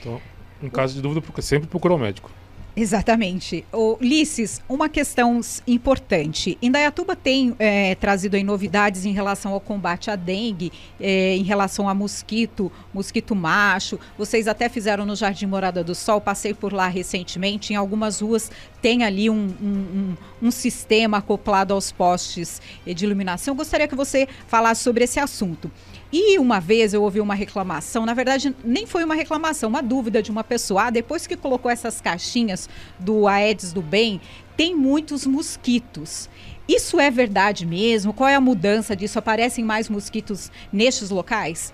Então, 0.00 0.20
em 0.62 0.68
caso 0.68 0.94
de 0.94 1.02
dúvida, 1.02 1.22
sempre 1.42 1.68
procura 1.68 1.94
o 1.94 1.98
médico. 1.98 2.30
Exatamente. 2.78 3.64
O 3.72 3.96
Ulisses, 3.98 4.60
uma 4.68 4.86
questão 4.86 5.40
importante. 5.66 6.58
Indaiatuba 6.60 7.16
tem 7.16 7.56
é, 7.58 7.94
trazido 7.94 8.36
aí 8.36 8.44
novidades 8.44 9.06
em 9.06 9.12
relação 9.12 9.52
ao 9.54 9.60
combate 9.60 10.10
à 10.10 10.16
dengue, 10.16 10.70
é, 11.00 11.34
em 11.34 11.42
relação 11.42 11.88
a 11.88 11.94
mosquito, 11.94 12.70
mosquito 12.92 13.34
macho. 13.34 13.98
Vocês 14.18 14.46
até 14.46 14.68
fizeram 14.68 15.06
no 15.06 15.16
Jardim 15.16 15.46
Morada 15.46 15.82
do 15.82 15.94
Sol, 15.94 16.20
passei 16.20 16.52
por 16.52 16.70
lá 16.70 16.86
recentemente. 16.86 17.72
Em 17.72 17.76
algumas 17.76 18.20
ruas 18.20 18.50
tem 18.82 19.04
ali 19.04 19.30
um, 19.30 19.54
um, 19.62 20.14
um, 20.42 20.46
um 20.48 20.50
sistema 20.50 21.16
acoplado 21.16 21.72
aos 21.72 21.90
postes 21.90 22.60
de 22.86 23.06
iluminação. 23.06 23.56
Gostaria 23.56 23.88
que 23.88 23.96
você 23.96 24.28
falasse 24.46 24.82
sobre 24.82 25.04
esse 25.04 25.18
assunto. 25.18 25.70
E 26.12 26.38
uma 26.38 26.60
vez 26.60 26.94
eu 26.94 27.02
ouvi 27.02 27.20
uma 27.20 27.34
reclamação, 27.34 28.06
na 28.06 28.14
verdade 28.14 28.54
nem 28.64 28.86
foi 28.86 29.04
uma 29.04 29.14
reclamação, 29.14 29.68
uma 29.68 29.82
dúvida 29.82 30.22
de 30.22 30.30
uma 30.30 30.44
pessoa. 30.44 30.84
Ah, 30.84 30.90
depois 30.90 31.26
que 31.26 31.36
colocou 31.36 31.70
essas 31.70 32.00
caixinhas 32.00 32.68
do 32.98 33.26
Aedes 33.26 33.72
do 33.72 33.82
Bem, 33.82 34.20
tem 34.56 34.74
muitos 34.74 35.26
mosquitos. 35.26 36.28
Isso 36.68 36.98
é 36.98 37.10
verdade 37.10 37.66
mesmo? 37.66 38.12
Qual 38.12 38.28
é 38.28 38.34
a 38.34 38.40
mudança 38.40 38.96
disso? 38.96 39.18
Aparecem 39.18 39.64
mais 39.64 39.88
mosquitos 39.88 40.50
nestes 40.72 41.10
locais? 41.10 41.72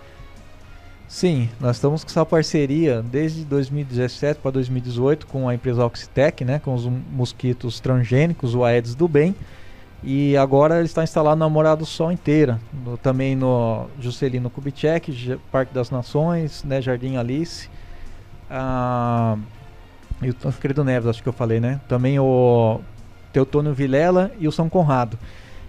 Sim, 1.08 1.48
nós 1.60 1.76
estamos 1.76 2.02
com 2.02 2.10
essa 2.10 2.24
parceria 2.24 3.02
desde 3.02 3.44
2017 3.44 4.40
para 4.40 4.50
2018 4.52 5.26
com 5.26 5.46
a 5.46 5.54
empresa 5.54 5.84
Oxitec, 5.84 6.42
né, 6.42 6.58
com 6.58 6.74
os 6.74 6.86
mosquitos 6.86 7.80
transgênicos, 7.80 8.54
o 8.54 8.64
Aedes 8.64 8.94
do 8.94 9.06
Bem. 9.06 9.34
E 10.02 10.36
agora 10.36 10.76
ele 10.76 10.86
está 10.86 11.04
instalado 11.04 11.38
na 11.38 11.48
Morada 11.48 11.76
do 11.76 11.86
Sol 11.86 12.10
inteira. 12.10 12.60
No, 12.84 12.96
também 12.96 13.36
no 13.36 13.86
Juscelino 14.00 14.50
Kubitschek, 14.50 15.38
Parque 15.50 15.72
das 15.72 15.90
Nações, 15.90 16.64
né, 16.64 16.82
Jardim 16.82 17.16
Alice. 17.16 17.70
Ah, 18.50 19.36
e 20.20 20.30
o 20.30 20.34
Tancredo 20.34 20.82
Neves, 20.84 21.08
acho 21.08 21.22
que 21.22 21.28
eu 21.28 21.32
falei, 21.32 21.60
né? 21.60 21.80
Também 21.88 22.18
o 22.18 22.80
Teutônio 23.32 23.72
Vilela 23.72 24.30
e 24.38 24.48
o 24.48 24.52
São 24.52 24.68
Conrado. 24.68 25.18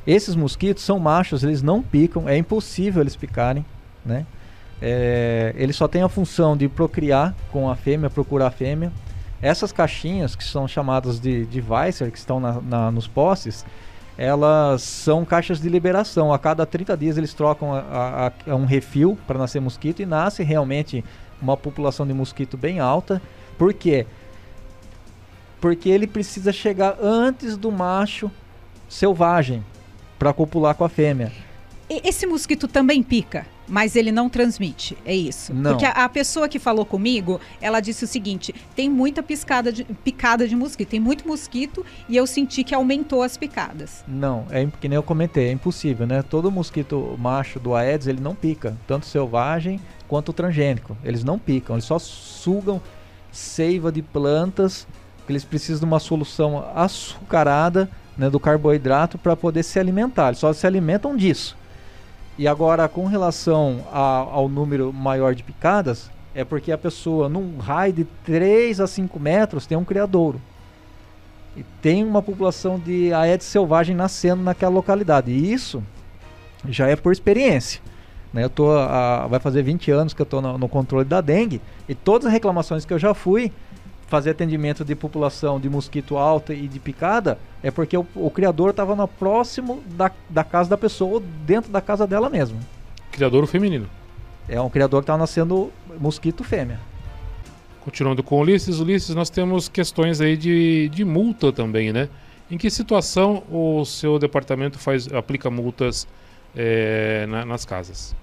Esses 0.05 0.35
mosquitos 0.35 0.83
são 0.83 0.99
machos, 0.99 1.43
eles 1.43 1.61
não 1.61 1.81
picam, 1.81 2.27
é 2.27 2.37
impossível 2.37 3.01
eles 3.01 3.15
picarem, 3.15 3.65
né? 4.05 4.25
É, 4.81 5.53
ele 5.55 5.71
só 5.71 5.87
tem 5.87 6.01
a 6.01 6.09
função 6.09 6.57
de 6.57 6.67
procriar 6.67 7.33
com 7.51 7.69
a 7.69 7.75
fêmea, 7.75 8.09
procurar 8.09 8.47
a 8.47 8.51
fêmea. 8.51 8.91
Essas 9.41 9.71
caixinhas, 9.71 10.35
que 10.35 10.43
são 10.43 10.67
chamadas 10.67 11.19
de, 11.19 11.45
de 11.45 11.63
Weisser, 11.65 12.11
que 12.11 12.17
estão 12.17 12.39
na, 12.39 12.61
na, 12.61 12.91
nos 12.91 13.07
postes, 13.07 13.65
elas 14.17 14.81
são 14.81 15.25
caixas 15.25 15.59
de 15.59 15.69
liberação. 15.69 16.31
A 16.31 16.39
cada 16.39 16.65
30 16.65 16.95
dias 16.97 17.17
eles 17.17 17.33
trocam 17.33 17.73
a, 17.73 17.79
a, 18.47 18.51
a 18.51 18.55
um 18.55 18.65
refil 18.65 19.17
para 19.27 19.39
nascer 19.39 19.59
mosquito 19.59 20.01
e 20.01 20.05
nasce 20.05 20.43
realmente 20.43 21.03
uma 21.41 21.57
população 21.57 22.05
de 22.05 22.13
mosquito 22.13 22.57
bem 22.57 22.79
alta. 22.79 23.21
Por 23.57 23.73
quê? 23.73 24.05
Porque 25.59 25.89
ele 25.89 26.07
precisa 26.07 26.51
chegar 26.51 26.97
antes 27.01 27.57
do 27.57 27.71
macho 27.71 28.29
selvagem 28.87 29.63
para 30.19 30.33
copular 30.33 30.75
com 30.75 30.83
a 30.83 30.89
fêmea. 30.89 31.31
Esse 31.89 32.25
mosquito 32.25 32.67
também 32.67 33.03
pica, 33.03 33.45
mas 33.67 33.95
ele 33.95 34.11
não 34.11 34.29
transmite, 34.29 34.97
é 35.05 35.15
isso? 35.15 35.53
Não. 35.53 35.71
Porque 35.71 35.85
a, 35.85 35.91
a, 35.91 36.09
pessoa 36.09 36.49
que 36.49 36.59
falou 36.59 36.85
comigo, 36.85 37.39
ela 37.61 37.79
disse 37.79 38.03
o 38.03 38.07
seguinte: 38.07 38.53
tem 38.75 38.89
muita 38.89 39.23
piscada 39.23 39.71
de, 39.71 39.83
picada 39.83 40.47
de 40.47 40.55
mosquito, 40.55 40.89
tem 40.89 40.99
muito 40.99 41.27
mosquito 41.27 41.85
e 42.07 42.15
eu 42.15 42.27
senti 42.27 42.63
que 42.63 42.75
aumentou 42.75 43.23
as 43.23 43.37
picadas. 43.37 44.03
Não, 44.07 44.45
é 44.49 44.67
que 44.79 44.87
nem 44.87 44.95
eu 44.95 45.03
comentei, 45.03 45.47
é 45.47 45.51
impossível, 45.51 46.05
né? 46.05 46.21
Todo 46.21 46.51
mosquito 46.51 47.15
macho 47.17 47.59
do 47.59 47.73
Aedes 47.73 48.07
ele 48.07 48.21
não 48.21 48.35
pica, 48.35 48.77
tanto 48.87 49.05
selvagem 49.05 49.79
quanto 50.07 50.33
transgênico. 50.33 50.97
Eles 51.03 51.23
não 51.23 51.39
picam, 51.39 51.75
eles 51.75 51.85
só 51.85 51.97
sugam 51.97 52.81
seiva 53.31 53.91
de 53.91 54.01
plantas, 54.01 54.87
eles 55.27 55.43
precisam 55.43 55.79
de 55.79 55.85
uma 55.85 55.99
solução 55.99 56.63
açucarada 56.75 57.89
né, 58.17 58.29
do 58.29 58.39
carboidrato 58.39 59.17
para 59.17 59.35
poder 59.35 59.63
se 59.63 59.79
alimentar. 59.79 60.27
Eles 60.27 60.39
só 60.39 60.53
se 60.53 60.67
alimentam 60.67 61.15
disso. 61.15 61.57
E 62.37 62.47
agora, 62.47 62.87
com 62.87 63.05
relação 63.05 63.85
a, 63.91 63.99
ao 63.99 64.49
número 64.49 64.91
maior 64.91 65.35
de 65.35 65.43
picadas, 65.43 66.09
é 66.33 66.43
porque 66.43 66.71
a 66.71 66.77
pessoa, 66.77 67.29
num 67.29 67.57
raio 67.57 67.93
de 67.93 68.03
3 68.25 68.79
a 68.79 68.87
5 68.87 69.19
metros, 69.19 69.67
tem 69.67 69.77
um 69.77 69.85
criadouro. 69.85 70.41
E 71.55 71.63
tem 71.81 72.03
uma 72.03 72.21
população 72.23 72.79
de 72.79 73.13
aedes 73.13 73.45
selvagem 73.45 73.95
nascendo 73.95 74.41
naquela 74.41 74.73
localidade. 74.73 75.31
E 75.31 75.53
isso 75.53 75.83
já 76.67 76.87
é 76.87 76.95
por 76.95 77.11
experiência. 77.11 77.79
Né? 78.33 78.43
Eu 78.43 78.49
tô, 78.49 78.71
a, 78.71 79.27
vai 79.27 79.39
fazer 79.39 79.61
20 79.61 79.91
anos 79.91 80.13
que 80.13 80.21
eu 80.21 80.25
estou 80.25 80.41
no, 80.41 80.57
no 80.57 80.67
controle 80.67 81.05
da 81.05 81.21
dengue. 81.21 81.61
E 81.87 81.93
todas 81.93 82.25
as 82.25 82.33
reclamações 82.33 82.83
que 82.83 82.93
eu 82.93 82.97
já 82.97 83.13
fui, 83.13 83.51
fazer 84.13 84.29
atendimento 84.29 84.85
de 84.85 84.93
população 84.93 85.59
de 85.59 85.67
mosquito 85.67 86.17
alta 86.17 86.53
e 86.53 86.67
de 86.67 86.79
picada 86.79 87.39
é 87.63 87.71
porque 87.71 87.97
o, 87.97 88.05
o 88.13 88.29
criador 88.29 88.69
estava 88.69 88.95
no 88.95 89.07
próximo 89.07 89.81
da, 89.87 90.11
da 90.29 90.43
casa 90.43 90.69
da 90.69 90.77
pessoa, 90.77 91.13
ou 91.13 91.19
dentro 91.19 91.71
da 91.71 91.81
casa 91.81 92.05
dela 92.05 92.29
mesmo. 92.29 92.59
Criador 93.11 93.47
feminino. 93.47 93.89
É 94.47 94.61
um 94.61 94.69
criador 94.69 95.01
que 95.01 95.05
estava 95.05 95.17
nascendo 95.17 95.71
mosquito 95.99 96.43
fêmea. 96.43 96.79
Continuando 97.83 98.21
com 98.21 98.39
Ulisses, 98.39 98.79
Ulisses, 98.79 99.15
nós 99.15 99.31
temos 99.31 99.67
questões 99.67 100.21
aí 100.21 100.37
de, 100.37 100.89
de 100.89 101.03
multa 101.03 101.51
também, 101.51 101.91
né? 101.91 102.07
Em 102.51 102.57
que 102.57 102.69
situação 102.69 103.41
o 103.49 103.83
seu 103.83 104.19
departamento 104.19 104.77
faz 104.77 105.11
aplica 105.11 105.49
multas 105.49 106.07
é, 106.55 107.25
na, 107.25 107.43
nas 107.45 107.65
casas? 107.65 108.15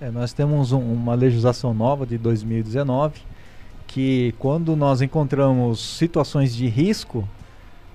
É, 0.00 0.10
nós 0.10 0.32
temos 0.32 0.72
um, 0.72 0.80
uma 0.80 1.14
legislação 1.14 1.72
nova 1.72 2.04
de 2.04 2.18
2019 2.18 3.20
que 3.88 4.34
quando 4.38 4.76
nós 4.76 5.02
encontramos 5.02 5.80
situações 5.80 6.54
de 6.54 6.68
risco, 6.68 7.26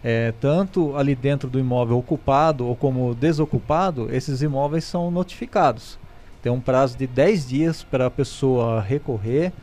é, 0.04 0.34
tanto 0.42 0.98
ali 0.98 1.16
dentro 1.16 1.50
do 1.50 1.58
imóvel 1.58 1.98
ocupado 1.98 2.68
ou 2.68 2.76
como 2.76 3.16
desocupado, 3.16 4.14
esses 4.14 4.42
imóveis 4.42 4.84
são 4.84 5.10
notificados. 5.10 5.98
Tem 6.42 6.52
um 6.52 6.60
prazo 6.60 6.98
de 6.98 7.08
10 7.08 7.48
dias 7.48 7.84
para 7.84 8.08
a 8.08 8.12
pessoa 8.12 8.82
recorrer 8.82 9.54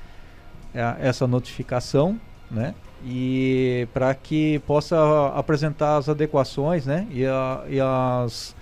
a 0.74 0.96
essa 0.98 1.26
notificação, 1.26 2.18
né? 2.50 2.74
E 3.04 3.86
para 3.92 4.14
que 4.14 4.60
possa 4.60 5.32
apresentar 5.34 5.96
as 5.98 6.08
adequações, 6.08 6.86
né? 6.86 7.06
E, 7.10 7.26
a, 7.26 7.64
e 7.68 7.80
as, 7.80 8.54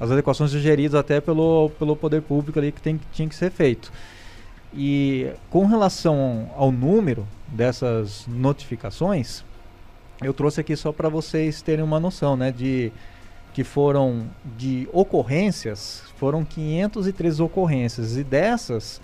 as 0.00 0.10
adequações 0.10 0.52
sugeridas 0.52 0.94
até 0.94 1.20
pelo, 1.20 1.70
pelo 1.78 1.96
poder 1.96 2.22
público 2.22 2.58
ali 2.58 2.72
que 2.72 2.80
tem, 2.80 2.98
tinha 3.12 3.28
que 3.28 3.34
ser 3.34 3.50
feito. 3.50 3.92
E 4.76 5.32
com 5.48 5.64
relação 5.64 6.50
ao 6.54 6.70
número 6.70 7.26
dessas 7.48 8.26
notificações, 8.26 9.42
eu 10.22 10.34
trouxe 10.34 10.60
aqui 10.60 10.76
só 10.76 10.92
para 10.92 11.08
vocês 11.08 11.62
terem 11.62 11.82
uma 11.82 11.98
noção, 11.98 12.36
né, 12.36 12.52
de 12.52 12.92
que 13.54 13.64
foram 13.64 14.26
de 14.44 14.86
ocorrências, 14.92 16.02
foram 16.18 16.44
503 16.44 17.40
ocorrências 17.40 18.18
e 18.18 18.22
dessas 18.22 19.00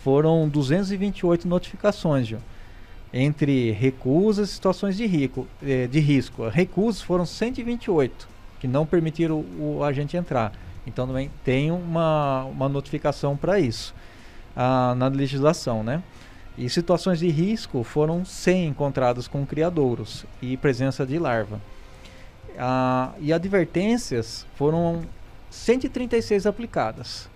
foram 0.00 0.46
228 0.46 1.48
notificações, 1.48 2.26
Gil, 2.26 2.38
entre 3.10 3.70
recusas 3.70 4.50
e 4.50 4.52
situações 4.52 4.94
de, 4.94 5.06
rico, 5.06 5.46
eh, 5.62 5.86
de 5.86 6.00
risco. 6.00 6.46
Recusas 6.48 7.00
foram 7.00 7.24
128 7.24 8.28
que 8.60 8.68
não 8.68 8.84
permitiram 8.84 9.36
o, 9.36 9.78
o 9.78 9.84
agente 9.84 10.18
entrar. 10.18 10.52
Então 10.86 11.06
também 11.06 11.30
tem 11.42 11.70
uma, 11.70 12.44
uma 12.44 12.68
notificação 12.68 13.38
para 13.38 13.58
isso 13.58 13.94
ah, 14.60 14.92
na 14.96 15.06
legislação, 15.06 15.84
né? 15.84 16.02
E 16.56 16.68
situações 16.68 17.20
de 17.20 17.28
risco 17.28 17.84
foram 17.84 18.24
100 18.24 18.66
encontradas 18.66 19.28
com 19.28 19.46
criadouros 19.46 20.26
e 20.42 20.56
presença 20.56 21.06
de 21.06 21.16
larva. 21.16 21.60
Ah, 22.58 23.12
e 23.20 23.32
advertências 23.32 24.44
foram 24.56 25.02
136 25.48 26.44
aplicadas. 26.44 27.30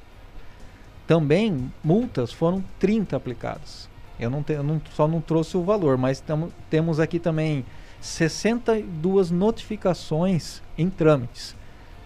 Também 1.06 1.72
multas 1.84 2.32
foram 2.32 2.64
30 2.80 3.16
aplicadas. 3.16 3.88
Eu 4.18 4.28
não, 4.28 4.44
só 4.92 5.06
não 5.06 5.20
trouxe 5.20 5.56
o 5.56 5.62
valor, 5.62 5.96
mas 5.96 6.20
tamo, 6.20 6.52
temos 6.68 6.98
aqui 6.98 7.20
também 7.20 7.64
62 8.00 9.30
notificações 9.30 10.60
em 10.76 10.90
trâmites 10.90 11.54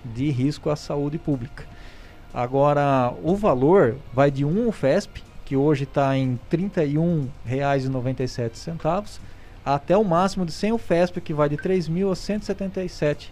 de 0.04 0.30
risco 0.30 0.68
à 0.68 0.76
saúde 0.76 1.16
pública. 1.18 1.64
Agora, 2.36 3.12
o 3.22 3.34
valor 3.34 3.96
vai 4.12 4.30
de 4.30 4.44
um 4.44 4.68
UFESP, 4.68 5.24
que 5.42 5.56
hoje 5.56 5.84
está 5.84 6.14
em 6.18 6.38
R$ 6.50 6.58
31,97, 7.48 9.20
até 9.64 9.96
o 9.96 10.04
máximo 10.04 10.44
de 10.44 10.52
100 10.52 10.72
UFESP, 10.72 11.22
que 11.22 11.32
vai 11.32 11.48
de 11.48 11.56
R$ 11.56 11.62
3.177. 11.62 13.30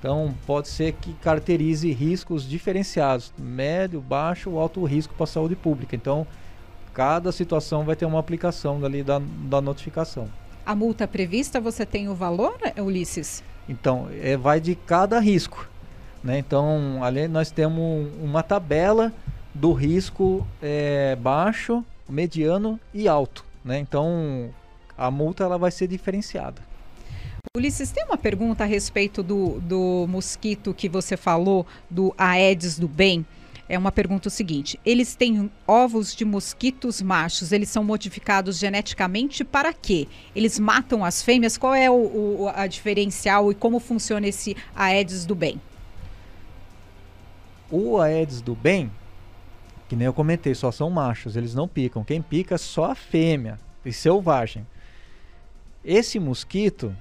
Então, 0.00 0.34
pode 0.44 0.66
ser 0.66 0.94
que 0.94 1.12
caracterize 1.22 1.88
riscos 1.92 2.42
diferenciados, 2.42 3.32
médio, 3.38 4.00
baixo 4.00 4.50
ou 4.50 4.58
alto 4.58 4.82
risco 4.84 5.14
para 5.14 5.22
a 5.22 5.28
saúde 5.28 5.54
pública. 5.54 5.94
Então, 5.94 6.26
cada 6.92 7.30
situação 7.30 7.84
vai 7.84 7.94
ter 7.94 8.04
uma 8.04 8.18
aplicação 8.18 8.80
dali 8.80 9.04
da, 9.04 9.22
da 9.44 9.60
notificação. 9.60 10.28
A 10.66 10.74
multa 10.74 11.06
prevista, 11.06 11.60
você 11.60 11.86
tem 11.86 12.08
o 12.08 12.16
valor, 12.16 12.58
Ulisses? 12.78 13.44
Então, 13.68 14.08
é, 14.20 14.36
vai 14.36 14.60
de 14.60 14.74
cada 14.74 15.20
risco. 15.20 15.70
Né? 16.22 16.38
Então, 16.38 17.02
ali 17.02 17.26
nós 17.28 17.50
temos 17.50 18.08
uma 18.22 18.42
tabela 18.42 19.12
do 19.54 19.72
risco 19.72 20.46
é, 20.62 21.16
baixo, 21.16 21.84
mediano 22.08 22.78
e 22.92 23.08
alto. 23.08 23.44
Né? 23.64 23.78
Então, 23.78 24.50
a 24.96 25.10
multa 25.10 25.44
ela 25.44 25.58
vai 25.58 25.70
ser 25.70 25.86
diferenciada. 25.86 26.62
Ulisses, 27.56 27.90
tem 27.90 28.04
uma 28.04 28.16
pergunta 28.16 28.62
a 28.62 28.66
respeito 28.66 29.22
do, 29.22 29.60
do 29.60 30.06
mosquito 30.08 30.72
que 30.72 30.88
você 30.88 31.16
falou, 31.16 31.66
do 31.88 32.14
Aedes 32.16 32.78
do 32.78 32.86
bem. 32.86 33.26
É 33.68 33.78
uma 33.78 33.90
pergunta 33.90 34.28
o 34.28 34.30
seguinte: 34.30 34.78
eles 34.84 35.14
têm 35.14 35.50
ovos 35.66 36.14
de 36.14 36.24
mosquitos 36.24 37.00
machos, 37.00 37.50
eles 37.50 37.68
são 37.68 37.82
modificados 37.82 38.58
geneticamente 38.58 39.44
para 39.44 39.72
quê? 39.72 40.06
Eles 40.34 40.58
matam 40.58 41.04
as 41.04 41.22
fêmeas? 41.22 41.56
Qual 41.56 41.74
é 41.74 41.90
o, 41.90 41.94
o 41.94 42.52
a 42.54 42.66
diferencial 42.66 43.50
e 43.50 43.54
como 43.54 43.78
funciona 43.78 44.26
esse 44.28 44.56
Aedes 44.74 45.24
do 45.24 45.34
bem? 45.34 45.60
O 47.70 48.00
Aedes 48.00 48.40
do 48.40 48.54
bem, 48.54 48.90
que 49.88 49.96
nem 49.96 50.06
eu 50.06 50.12
comentei, 50.12 50.54
só 50.54 50.70
são 50.70 50.90
machos, 50.90 51.36
eles 51.36 51.54
não 51.54 51.68
picam. 51.68 52.04
Quem 52.04 52.20
pica 52.20 52.54
é 52.54 52.58
só 52.58 52.90
a 52.90 52.94
fêmea, 52.94 53.58
e 53.84 53.92
selvagem. 53.92 54.66
Esse 55.84 56.18
mosquito, 56.18 56.94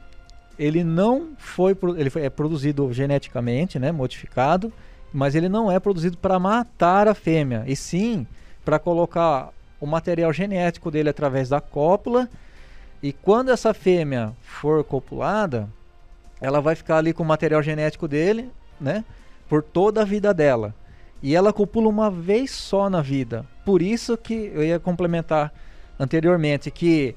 ele 0.58 0.84
não 0.84 1.30
foi, 1.38 1.78
ele 1.98 2.10
foi, 2.10 2.24
é 2.24 2.30
produzido 2.30 2.92
geneticamente, 2.94 3.78
né, 3.78 3.92
modificado, 3.92 4.72
mas 5.12 5.36
ele 5.36 5.50
não 5.50 5.72
é 5.72 5.80
produzido 5.80 6.18
para 6.18 6.40
matar 6.40 7.08
a 7.08 7.14
fêmea, 7.14 7.64
e 7.68 7.76
sim 7.76 8.26
para 8.64 8.78
colocar 8.78 9.52
o 9.80 9.88
material 9.88 10.32
genético 10.32 10.92
dele 10.92 11.10
através 11.10 11.50
da 11.50 11.60
cópula. 11.62 12.30
E 13.02 13.14
quando 13.14 13.50
essa 13.50 13.74
fêmea 13.74 14.34
for 14.42 14.84
copulada, 14.84 15.70
ela 16.42 16.62
vai 16.62 16.76
ficar 16.76 16.98
ali 16.98 17.14
com 17.14 17.24
o 17.24 17.26
material 17.26 17.64
genético 17.64 18.08
dele, 18.08 18.50
né? 18.80 19.04
Por 19.50 19.64
toda 19.64 20.04
a 20.04 20.06
vida 20.06 20.34
dela. 20.34 20.74
E 21.22 21.36
ela 21.36 21.52
copula 21.52 21.90
uma 21.90 22.10
vez 22.10 22.52
só 22.52 22.90
na 22.90 23.02
vida. 23.02 23.46
Por 23.66 23.82
isso 23.82 24.16
que 24.16 24.52
eu 24.54 24.64
ia 24.64 24.80
complementar 24.80 25.52
anteriormente 26.00 26.72
que 26.72 27.16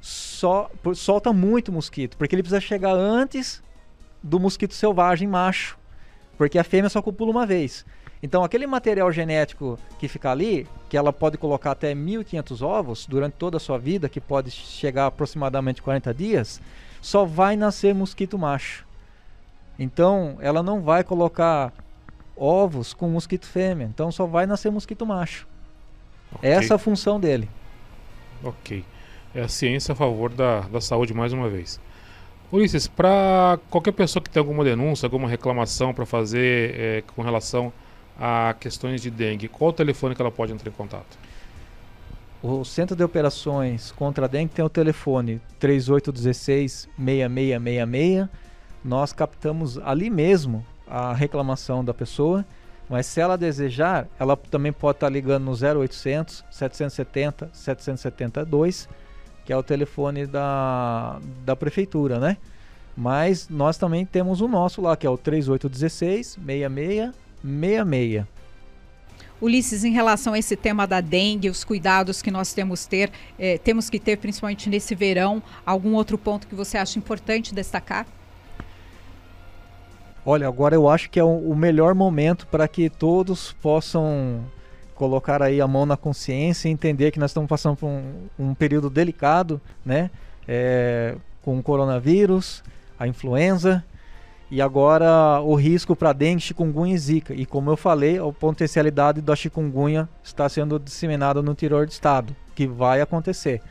só 0.00 0.70
solta 0.94 1.32
muito 1.32 1.70
mosquito, 1.70 2.16
porque 2.16 2.34
ele 2.34 2.42
precisa 2.42 2.60
chegar 2.60 2.92
antes 2.92 3.62
do 4.22 4.40
mosquito 4.40 4.74
selvagem 4.74 5.28
macho, 5.28 5.78
porque 6.36 6.58
a 6.58 6.64
fêmea 6.64 6.88
só 6.88 7.00
copula 7.00 7.30
uma 7.30 7.46
vez. 7.46 7.84
Então 8.22 8.42
aquele 8.42 8.66
material 8.66 9.12
genético 9.12 9.78
que 9.98 10.08
fica 10.08 10.30
ali, 10.30 10.66
que 10.88 10.96
ela 10.96 11.12
pode 11.12 11.36
colocar 11.36 11.72
até 11.72 11.94
1500 11.94 12.62
ovos 12.62 13.06
durante 13.06 13.34
toda 13.34 13.58
a 13.58 13.60
sua 13.60 13.78
vida, 13.78 14.08
que 14.08 14.20
pode 14.20 14.50
chegar 14.50 15.06
aproximadamente 15.06 15.82
40 15.82 16.14
dias, 16.14 16.60
só 17.00 17.24
vai 17.24 17.56
nascer 17.56 17.94
mosquito 17.94 18.38
macho. 18.38 18.85
Então, 19.78 20.38
ela 20.40 20.62
não 20.62 20.80
vai 20.80 21.04
colocar 21.04 21.72
ovos 22.36 22.94
com 22.94 23.08
mosquito 23.08 23.46
fêmea. 23.46 23.86
Então, 23.86 24.10
só 24.10 24.26
vai 24.26 24.46
nascer 24.46 24.70
mosquito 24.70 25.04
macho. 25.04 25.46
Okay. 26.34 26.50
Essa 26.50 26.74
é 26.74 26.76
a 26.76 26.78
função 26.78 27.20
dele. 27.20 27.48
Ok. 28.42 28.84
É 29.34 29.42
a 29.42 29.48
ciência 29.48 29.92
a 29.92 29.94
favor 29.94 30.32
da, 30.32 30.60
da 30.60 30.80
saúde 30.80 31.12
mais 31.12 31.32
uma 31.32 31.48
vez. 31.48 31.78
Ulisses, 32.50 32.86
para 32.86 33.58
qualquer 33.70 33.92
pessoa 33.92 34.22
que 34.22 34.30
tem 34.30 34.40
alguma 34.40 34.64
denúncia, 34.64 35.06
alguma 35.06 35.28
reclamação 35.28 35.92
para 35.92 36.06
fazer 36.06 36.74
é, 36.78 37.02
com 37.14 37.22
relação 37.22 37.72
a 38.18 38.54
questões 38.58 39.02
de 39.02 39.10
dengue, 39.10 39.48
qual 39.48 39.70
o 39.70 39.72
telefone 39.72 40.14
que 40.14 40.22
ela 40.22 40.30
pode 40.30 40.52
entrar 40.52 40.70
em 40.70 40.72
contato? 40.72 41.18
O 42.42 42.64
Centro 42.64 42.94
de 42.94 43.02
Operações 43.02 43.90
contra 43.92 44.26
a 44.26 44.28
Dengue 44.28 44.52
tem 44.54 44.62
o 44.64 44.68
telefone 44.68 45.40
3816-6666. 45.60 48.28
Nós 48.86 49.12
captamos 49.12 49.78
ali 49.78 50.08
mesmo 50.08 50.64
a 50.86 51.12
reclamação 51.12 51.84
da 51.84 51.92
pessoa, 51.92 52.46
mas 52.88 53.06
se 53.06 53.20
ela 53.20 53.36
desejar, 53.36 54.06
ela 54.16 54.36
também 54.36 54.72
pode 54.72 54.98
estar 54.98 55.08
ligando 55.08 55.42
no 55.42 55.50
0800 55.50 56.44
770 56.48 57.50
772, 57.52 58.88
que 59.44 59.52
é 59.52 59.56
o 59.56 59.62
telefone 59.62 60.24
da, 60.24 61.18
da 61.44 61.56
prefeitura, 61.56 62.20
né? 62.20 62.36
Mas 62.96 63.48
nós 63.48 63.76
também 63.76 64.06
temos 64.06 64.40
o 64.40 64.46
nosso 64.46 64.80
lá, 64.80 64.96
que 64.96 65.04
é 65.04 65.10
o 65.10 65.18
3816 65.18 66.38
6666. 66.46 68.24
Ulisses, 69.40 69.82
em 69.82 69.90
relação 69.90 70.32
a 70.32 70.38
esse 70.38 70.54
tema 70.54 70.86
da 70.86 71.00
dengue, 71.00 71.50
os 71.50 71.64
cuidados 71.64 72.22
que 72.22 72.30
nós 72.30 72.54
temos 72.54 72.86
ter, 72.86 73.10
eh, 73.36 73.58
temos 73.58 73.90
que 73.90 73.98
ter, 73.98 74.16
principalmente 74.16 74.70
nesse 74.70 74.94
verão, 74.94 75.42
algum 75.66 75.94
outro 75.94 76.16
ponto 76.16 76.46
que 76.46 76.54
você 76.54 76.78
acha 76.78 76.98
importante 76.98 77.52
destacar? 77.52 78.06
Olha, 80.28 80.48
agora 80.48 80.74
eu 80.74 80.88
acho 80.88 81.08
que 81.08 81.20
é 81.20 81.22
o 81.22 81.54
melhor 81.54 81.94
momento 81.94 82.48
para 82.48 82.66
que 82.66 82.90
todos 82.90 83.52
possam 83.62 84.44
colocar 84.92 85.40
aí 85.40 85.60
a 85.60 85.68
mão 85.68 85.86
na 85.86 85.96
consciência 85.96 86.68
e 86.68 86.72
entender 86.72 87.12
que 87.12 87.20
nós 87.20 87.30
estamos 87.30 87.48
passando 87.48 87.76
por 87.76 87.86
um, 87.86 88.26
um 88.36 88.52
período 88.52 88.90
delicado, 88.90 89.60
né? 89.84 90.10
É, 90.48 91.14
com 91.42 91.56
o 91.56 91.62
coronavírus, 91.62 92.64
a 92.98 93.06
influenza, 93.06 93.84
e 94.50 94.60
agora 94.60 95.40
o 95.42 95.54
risco 95.54 95.94
para 95.94 96.12
dengue, 96.12 96.40
chikungunya 96.40 96.96
e 96.96 96.98
zika. 96.98 97.32
E 97.32 97.46
como 97.46 97.70
eu 97.70 97.76
falei, 97.76 98.18
a 98.18 98.32
potencialidade 98.32 99.20
da 99.20 99.36
chikungunya 99.36 100.08
está 100.24 100.48
sendo 100.48 100.76
disseminada 100.76 101.40
no 101.40 101.52
interior 101.52 101.86
do 101.86 101.92
estado, 101.92 102.34
que 102.52 102.66
vai 102.66 103.00
acontecer. 103.00 103.62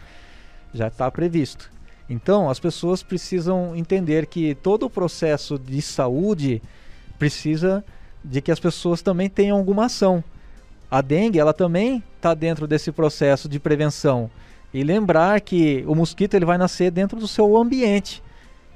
Já 0.73 0.87
está 0.87 1.11
previsto. 1.11 1.74
Então, 2.09 2.49
as 2.49 2.59
pessoas 2.59 3.01
precisam 3.01 3.75
entender 3.75 4.27
que 4.27 4.55
todo 4.55 4.85
o 4.85 4.89
processo 4.89 5.57
de 5.57 5.81
saúde 5.81 6.61
precisa 7.17 7.83
de 8.23 8.41
que 8.41 8.51
as 8.51 8.59
pessoas 8.59 9.01
também 9.01 9.29
tenham 9.29 9.57
alguma 9.57 9.85
ação. 9.85 10.23
A 10.89 11.01
dengue, 11.01 11.39
ela 11.39 11.53
também 11.53 12.03
está 12.15 12.33
dentro 12.33 12.67
desse 12.67 12.91
processo 12.91 13.49
de 13.49 13.59
prevenção. 13.59 14.29
E 14.73 14.83
lembrar 14.83 15.41
que 15.41 15.83
o 15.87 15.95
mosquito 15.95 16.35
ele 16.35 16.45
vai 16.45 16.57
nascer 16.57 16.91
dentro 16.91 17.19
do 17.19 17.27
seu 17.27 17.57
ambiente. 17.57 18.21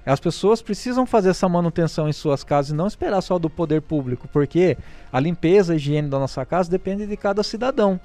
As 0.06 0.20
pessoas 0.20 0.62
precisam 0.62 1.06
fazer 1.06 1.30
essa 1.30 1.48
manutenção 1.48 2.10
em 2.10 2.14
suas 2.14 2.44
casas 2.44 2.72
e 2.72 2.76
não 2.76 2.88
esperar 2.88 3.22
só 3.22 3.38
do 3.38 3.50
poder 3.50 3.82
público, 3.82 4.28
porque 4.32 4.78
a 5.12 5.20
limpeza, 5.20 5.74
a 5.74 5.76
higiene 5.76 6.10
da 6.10 6.18
nossa 6.18 6.44
casa 6.46 6.72
depende 6.72 7.06
de 7.06 7.16
cada 7.16 7.44
cidadão. 7.44 8.00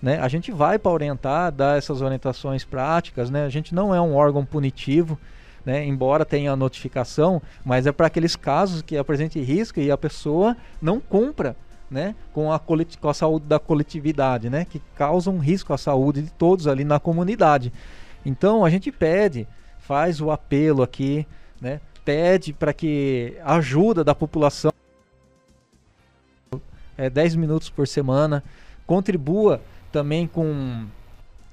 Né? 0.00 0.18
A 0.18 0.28
gente 0.28 0.52
vai 0.52 0.78
para 0.78 0.92
orientar, 0.92 1.50
dar 1.50 1.76
essas 1.76 2.00
orientações 2.00 2.64
práticas, 2.64 3.30
né? 3.30 3.44
a 3.44 3.48
gente 3.48 3.74
não 3.74 3.94
é 3.94 4.00
um 4.00 4.14
órgão 4.14 4.44
punitivo, 4.44 5.18
né? 5.64 5.84
embora 5.84 6.24
tenha 6.24 6.52
a 6.52 6.56
notificação, 6.56 7.42
mas 7.64 7.86
é 7.86 7.92
para 7.92 8.06
aqueles 8.06 8.36
casos 8.36 8.82
que 8.82 8.96
apresente 8.96 9.40
risco 9.40 9.80
e 9.80 9.90
a 9.90 9.96
pessoa 9.96 10.56
não 10.80 11.00
cumpra 11.00 11.56
né, 11.90 12.14
com, 12.34 12.52
a 12.52 12.60
com 12.60 13.08
a 13.08 13.14
saúde 13.14 13.46
da 13.46 13.58
coletividade, 13.58 14.50
né, 14.50 14.66
que 14.66 14.78
causam 14.94 15.38
risco 15.38 15.72
à 15.72 15.78
saúde 15.78 16.20
de 16.20 16.30
todos 16.30 16.66
ali 16.66 16.84
na 16.84 17.00
comunidade. 17.00 17.72
Então 18.26 18.62
a 18.62 18.68
gente 18.68 18.92
pede, 18.92 19.48
faz 19.78 20.20
o 20.20 20.30
apelo 20.30 20.82
aqui 20.82 21.26
né, 21.60 21.80
pede 22.04 22.52
para 22.52 22.72
que 22.72 23.36
ajuda 23.44 24.04
da 24.04 24.14
população 24.14 24.72
é, 26.96 27.08
10 27.08 27.36
minutos 27.36 27.70
por 27.70 27.86
semana, 27.86 28.42
contribua 28.86 29.60
também 29.92 30.26
com 30.26 30.86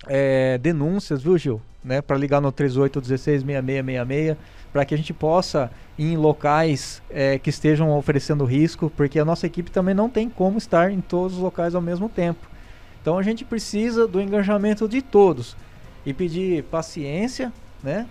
é, 0.08 0.58
denúncias, 0.58 1.22
viu 1.22 1.38
Gil? 1.38 1.62
Né, 1.84 2.02
para 2.02 2.18
ligar 2.18 2.42
no 2.42 2.52
38166666, 2.52 4.36
para 4.74 4.84
que 4.84 4.96
a 4.96 4.98
gente 4.98 5.14
possa 5.14 5.70
ir 6.00 6.14
em 6.14 6.18
locais 6.18 7.00
é, 7.12 7.38
que 7.38 7.52
estejam 7.52 7.96
oferecendo 7.96 8.44
risco, 8.44 8.92
porque 8.98 9.20
a 9.20 9.26
nossa 9.26 9.46
equipe 9.46 9.70
também 9.70 9.94
não 9.94 10.10
tem 10.10 10.28
como 10.28 10.58
estar 10.58 10.92
em 10.92 11.00
todos 11.00 11.38
os 11.38 11.44
locais 11.44 11.76
ao 11.76 11.82
mesmo 11.82 12.10
tempo. 12.10 12.48
Então 13.00 13.20
a 13.20 13.24
gente 13.24 13.46
precisa 13.46 14.08
do 14.08 14.20
engajamento 14.20 14.90
de 14.90 15.00
todos 15.00 15.56
e 16.04 16.12
pedir 16.12 16.64
paciência, 16.64 17.54
né, 17.84 18.08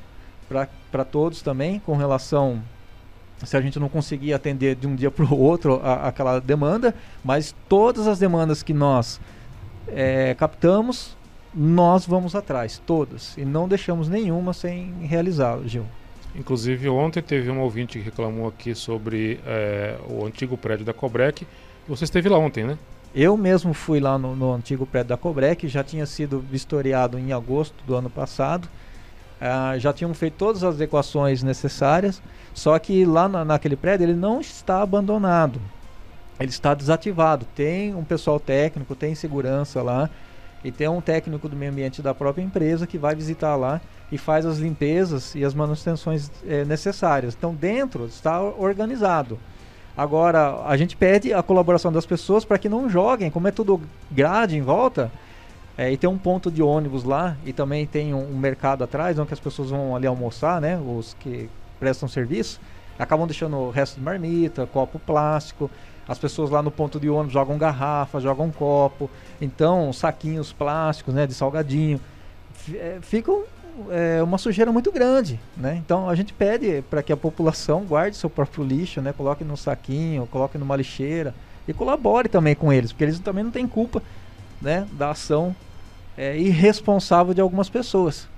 para 0.48 1.04
todos 1.04 1.42
também 1.42 1.80
com 1.80 1.96
relação 1.96 2.62
se 3.42 3.56
a 3.56 3.60
gente 3.60 3.78
não 3.78 3.88
conseguir 3.88 4.32
atender 4.32 4.76
de 4.76 4.86
um 4.86 4.94
dia 4.94 5.10
para 5.10 5.24
o 5.24 5.38
outro 5.38 5.80
a, 5.82 6.08
aquela 6.08 6.40
demanda, 6.40 6.94
mas 7.24 7.54
todas 7.68 8.06
as 8.06 8.18
demandas 8.18 8.62
que 8.62 8.72
nós 8.72 9.20
é, 9.88 10.34
captamos, 10.34 11.16
nós 11.54 12.06
vamos 12.06 12.34
atrás, 12.34 12.80
todas, 12.84 13.36
e 13.36 13.44
não 13.44 13.68
deixamos 13.68 14.08
nenhuma 14.08 14.52
sem 14.52 14.92
realizar, 15.02 15.58
Gil. 15.64 15.84
Inclusive, 16.34 16.88
ontem 16.88 17.22
teve 17.22 17.48
um 17.50 17.60
ouvinte 17.60 17.98
que 17.98 18.04
reclamou 18.04 18.48
aqui 18.48 18.74
sobre 18.74 19.38
é, 19.46 19.96
o 20.08 20.26
antigo 20.26 20.56
prédio 20.56 20.84
da 20.84 20.92
Cobrec. 20.92 21.46
Você 21.86 22.04
esteve 22.04 22.28
lá 22.28 22.38
ontem, 22.38 22.64
né? 22.64 22.76
Eu 23.14 23.36
mesmo 23.36 23.72
fui 23.72 24.00
lá 24.00 24.18
no, 24.18 24.34
no 24.34 24.52
antigo 24.52 24.84
prédio 24.84 25.10
da 25.10 25.16
Cobrec, 25.16 25.68
já 25.68 25.84
tinha 25.84 26.04
sido 26.04 26.40
vistoriado 26.40 27.16
em 27.16 27.32
agosto 27.32 27.76
do 27.86 27.94
ano 27.94 28.10
passado. 28.10 28.68
Uh, 29.40 29.78
já 29.78 29.92
tinham 29.92 30.12
feito 30.14 30.34
todas 30.34 30.64
as 30.64 30.74
adequações 30.74 31.42
necessárias, 31.42 32.22
só 32.52 32.78
que 32.78 33.04
lá 33.04 33.28
na, 33.28 33.44
naquele 33.44 33.76
prédio 33.76 34.04
ele 34.04 34.14
não 34.14 34.40
está 34.40 34.80
abandonado, 34.80 35.60
ele 36.38 36.50
está 36.50 36.74
desativado. 36.74 37.46
Tem 37.54 37.94
um 37.94 38.04
pessoal 38.04 38.40
técnico, 38.40 38.94
tem 38.94 39.14
segurança 39.14 39.82
lá 39.82 40.10
e 40.64 40.72
tem 40.72 40.88
um 40.88 41.00
técnico 41.00 41.48
do 41.48 41.56
meio 41.56 41.70
ambiente 41.70 42.00
da 42.00 42.14
própria 42.14 42.42
empresa 42.42 42.86
que 42.86 42.98
vai 42.98 43.14
visitar 43.14 43.54
lá 43.56 43.80
e 44.10 44.18
faz 44.18 44.46
as 44.46 44.58
limpezas 44.58 45.34
e 45.34 45.44
as 45.44 45.54
manutenções 45.54 46.30
é, 46.46 46.64
necessárias. 46.64 47.34
Então 47.34 47.54
dentro 47.54 48.06
está 48.06 48.42
organizado. 48.42 49.38
Agora 49.96 50.62
a 50.64 50.76
gente 50.76 50.96
pede 50.96 51.32
a 51.32 51.42
colaboração 51.42 51.92
das 51.92 52.06
pessoas 52.06 52.44
para 52.44 52.58
que 52.58 52.68
não 52.68 52.88
joguem, 52.88 53.30
como 53.30 53.46
é 53.46 53.50
tudo 53.50 53.80
grade 54.10 54.56
em 54.56 54.62
volta 54.62 55.10
é, 55.76 55.92
e 55.92 55.96
tem 55.96 56.08
um 56.08 56.18
ponto 56.18 56.50
de 56.50 56.62
ônibus 56.62 57.04
lá 57.04 57.36
e 57.44 57.52
também 57.52 57.86
tem 57.86 58.14
um, 58.14 58.30
um, 58.30 58.38
mercado 58.38 58.84
atrás 58.84 59.18
onde 59.18 59.32
as 59.32 59.40
pessoas 59.40 59.70
vão 59.70 59.94
ali 59.94 60.06
almoçar, 60.06 60.60
né? 60.60 60.78
Os 60.78 61.14
que 61.18 61.48
prestam 61.80 62.08
serviço 62.08 62.60
acabam 62.98 63.26
deixando 63.26 63.56
o 63.56 63.70
resto 63.70 63.96
de 63.96 64.02
marmita, 64.02 64.66
copo 64.66 64.98
plástico. 65.00 65.68
As 66.06 66.18
pessoas 66.18 66.50
lá 66.50 66.62
no 66.62 66.70
ponto 66.70 67.00
de 67.00 67.08
ônibus 67.08 67.32
jogam 67.32 67.56
garrafa, 67.56 68.20
jogam 68.20 68.50
copo, 68.50 69.10
então 69.40 69.92
saquinhos 69.92 70.52
plásticos, 70.52 71.14
né? 71.14 71.26
De 71.26 71.34
salgadinho. 71.34 72.00
É, 72.74 72.98
ficam 73.00 73.44
é, 73.90 74.22
uma 74.22 74.38
sujeira 74.38 74.70
muito 74.70 74.92
grande, 74.92 75.40
né? 75.56 75.80
Então 75.84 76.08
a 76.08 76.14
gente 76.14 76.32
pede 76.32 76.82
para 76.88 77.02
que 77.02 77.12
a 77.12 77.16
população 77.16 77.84
guarde 77.84 78.16
seu 78.16 78.30
próprio 78.30 78.64
lixo, 78.64 79.00
né? 79.00 79.12
Coloque 79.12 79.44
no 79.44 79.56
saquinho, 79.56 80.26
coloque 80.26 80.58
numa 80.58 80.76
lixeira 80.76 81.34
e 81.66 81.72
colabore 81.72 82.28
também 82.28 82.54
com 82.54 82.72
eles, 82.72 82.92
porque 82.92 83.04
eles 83.04 83.18
também 83.18 83.42
não 83.42 83.50
têm 83.50 83.66
culpa 83.66 84.02
né, 84.60 84.86
da 84.92 85.10
ação 85.10 85.54
é, 86.16 86.38
irresponsável 86.38 87.34
de 87.34 87.40
algumas 87.40 87.68
pessoas. 87.68 88.28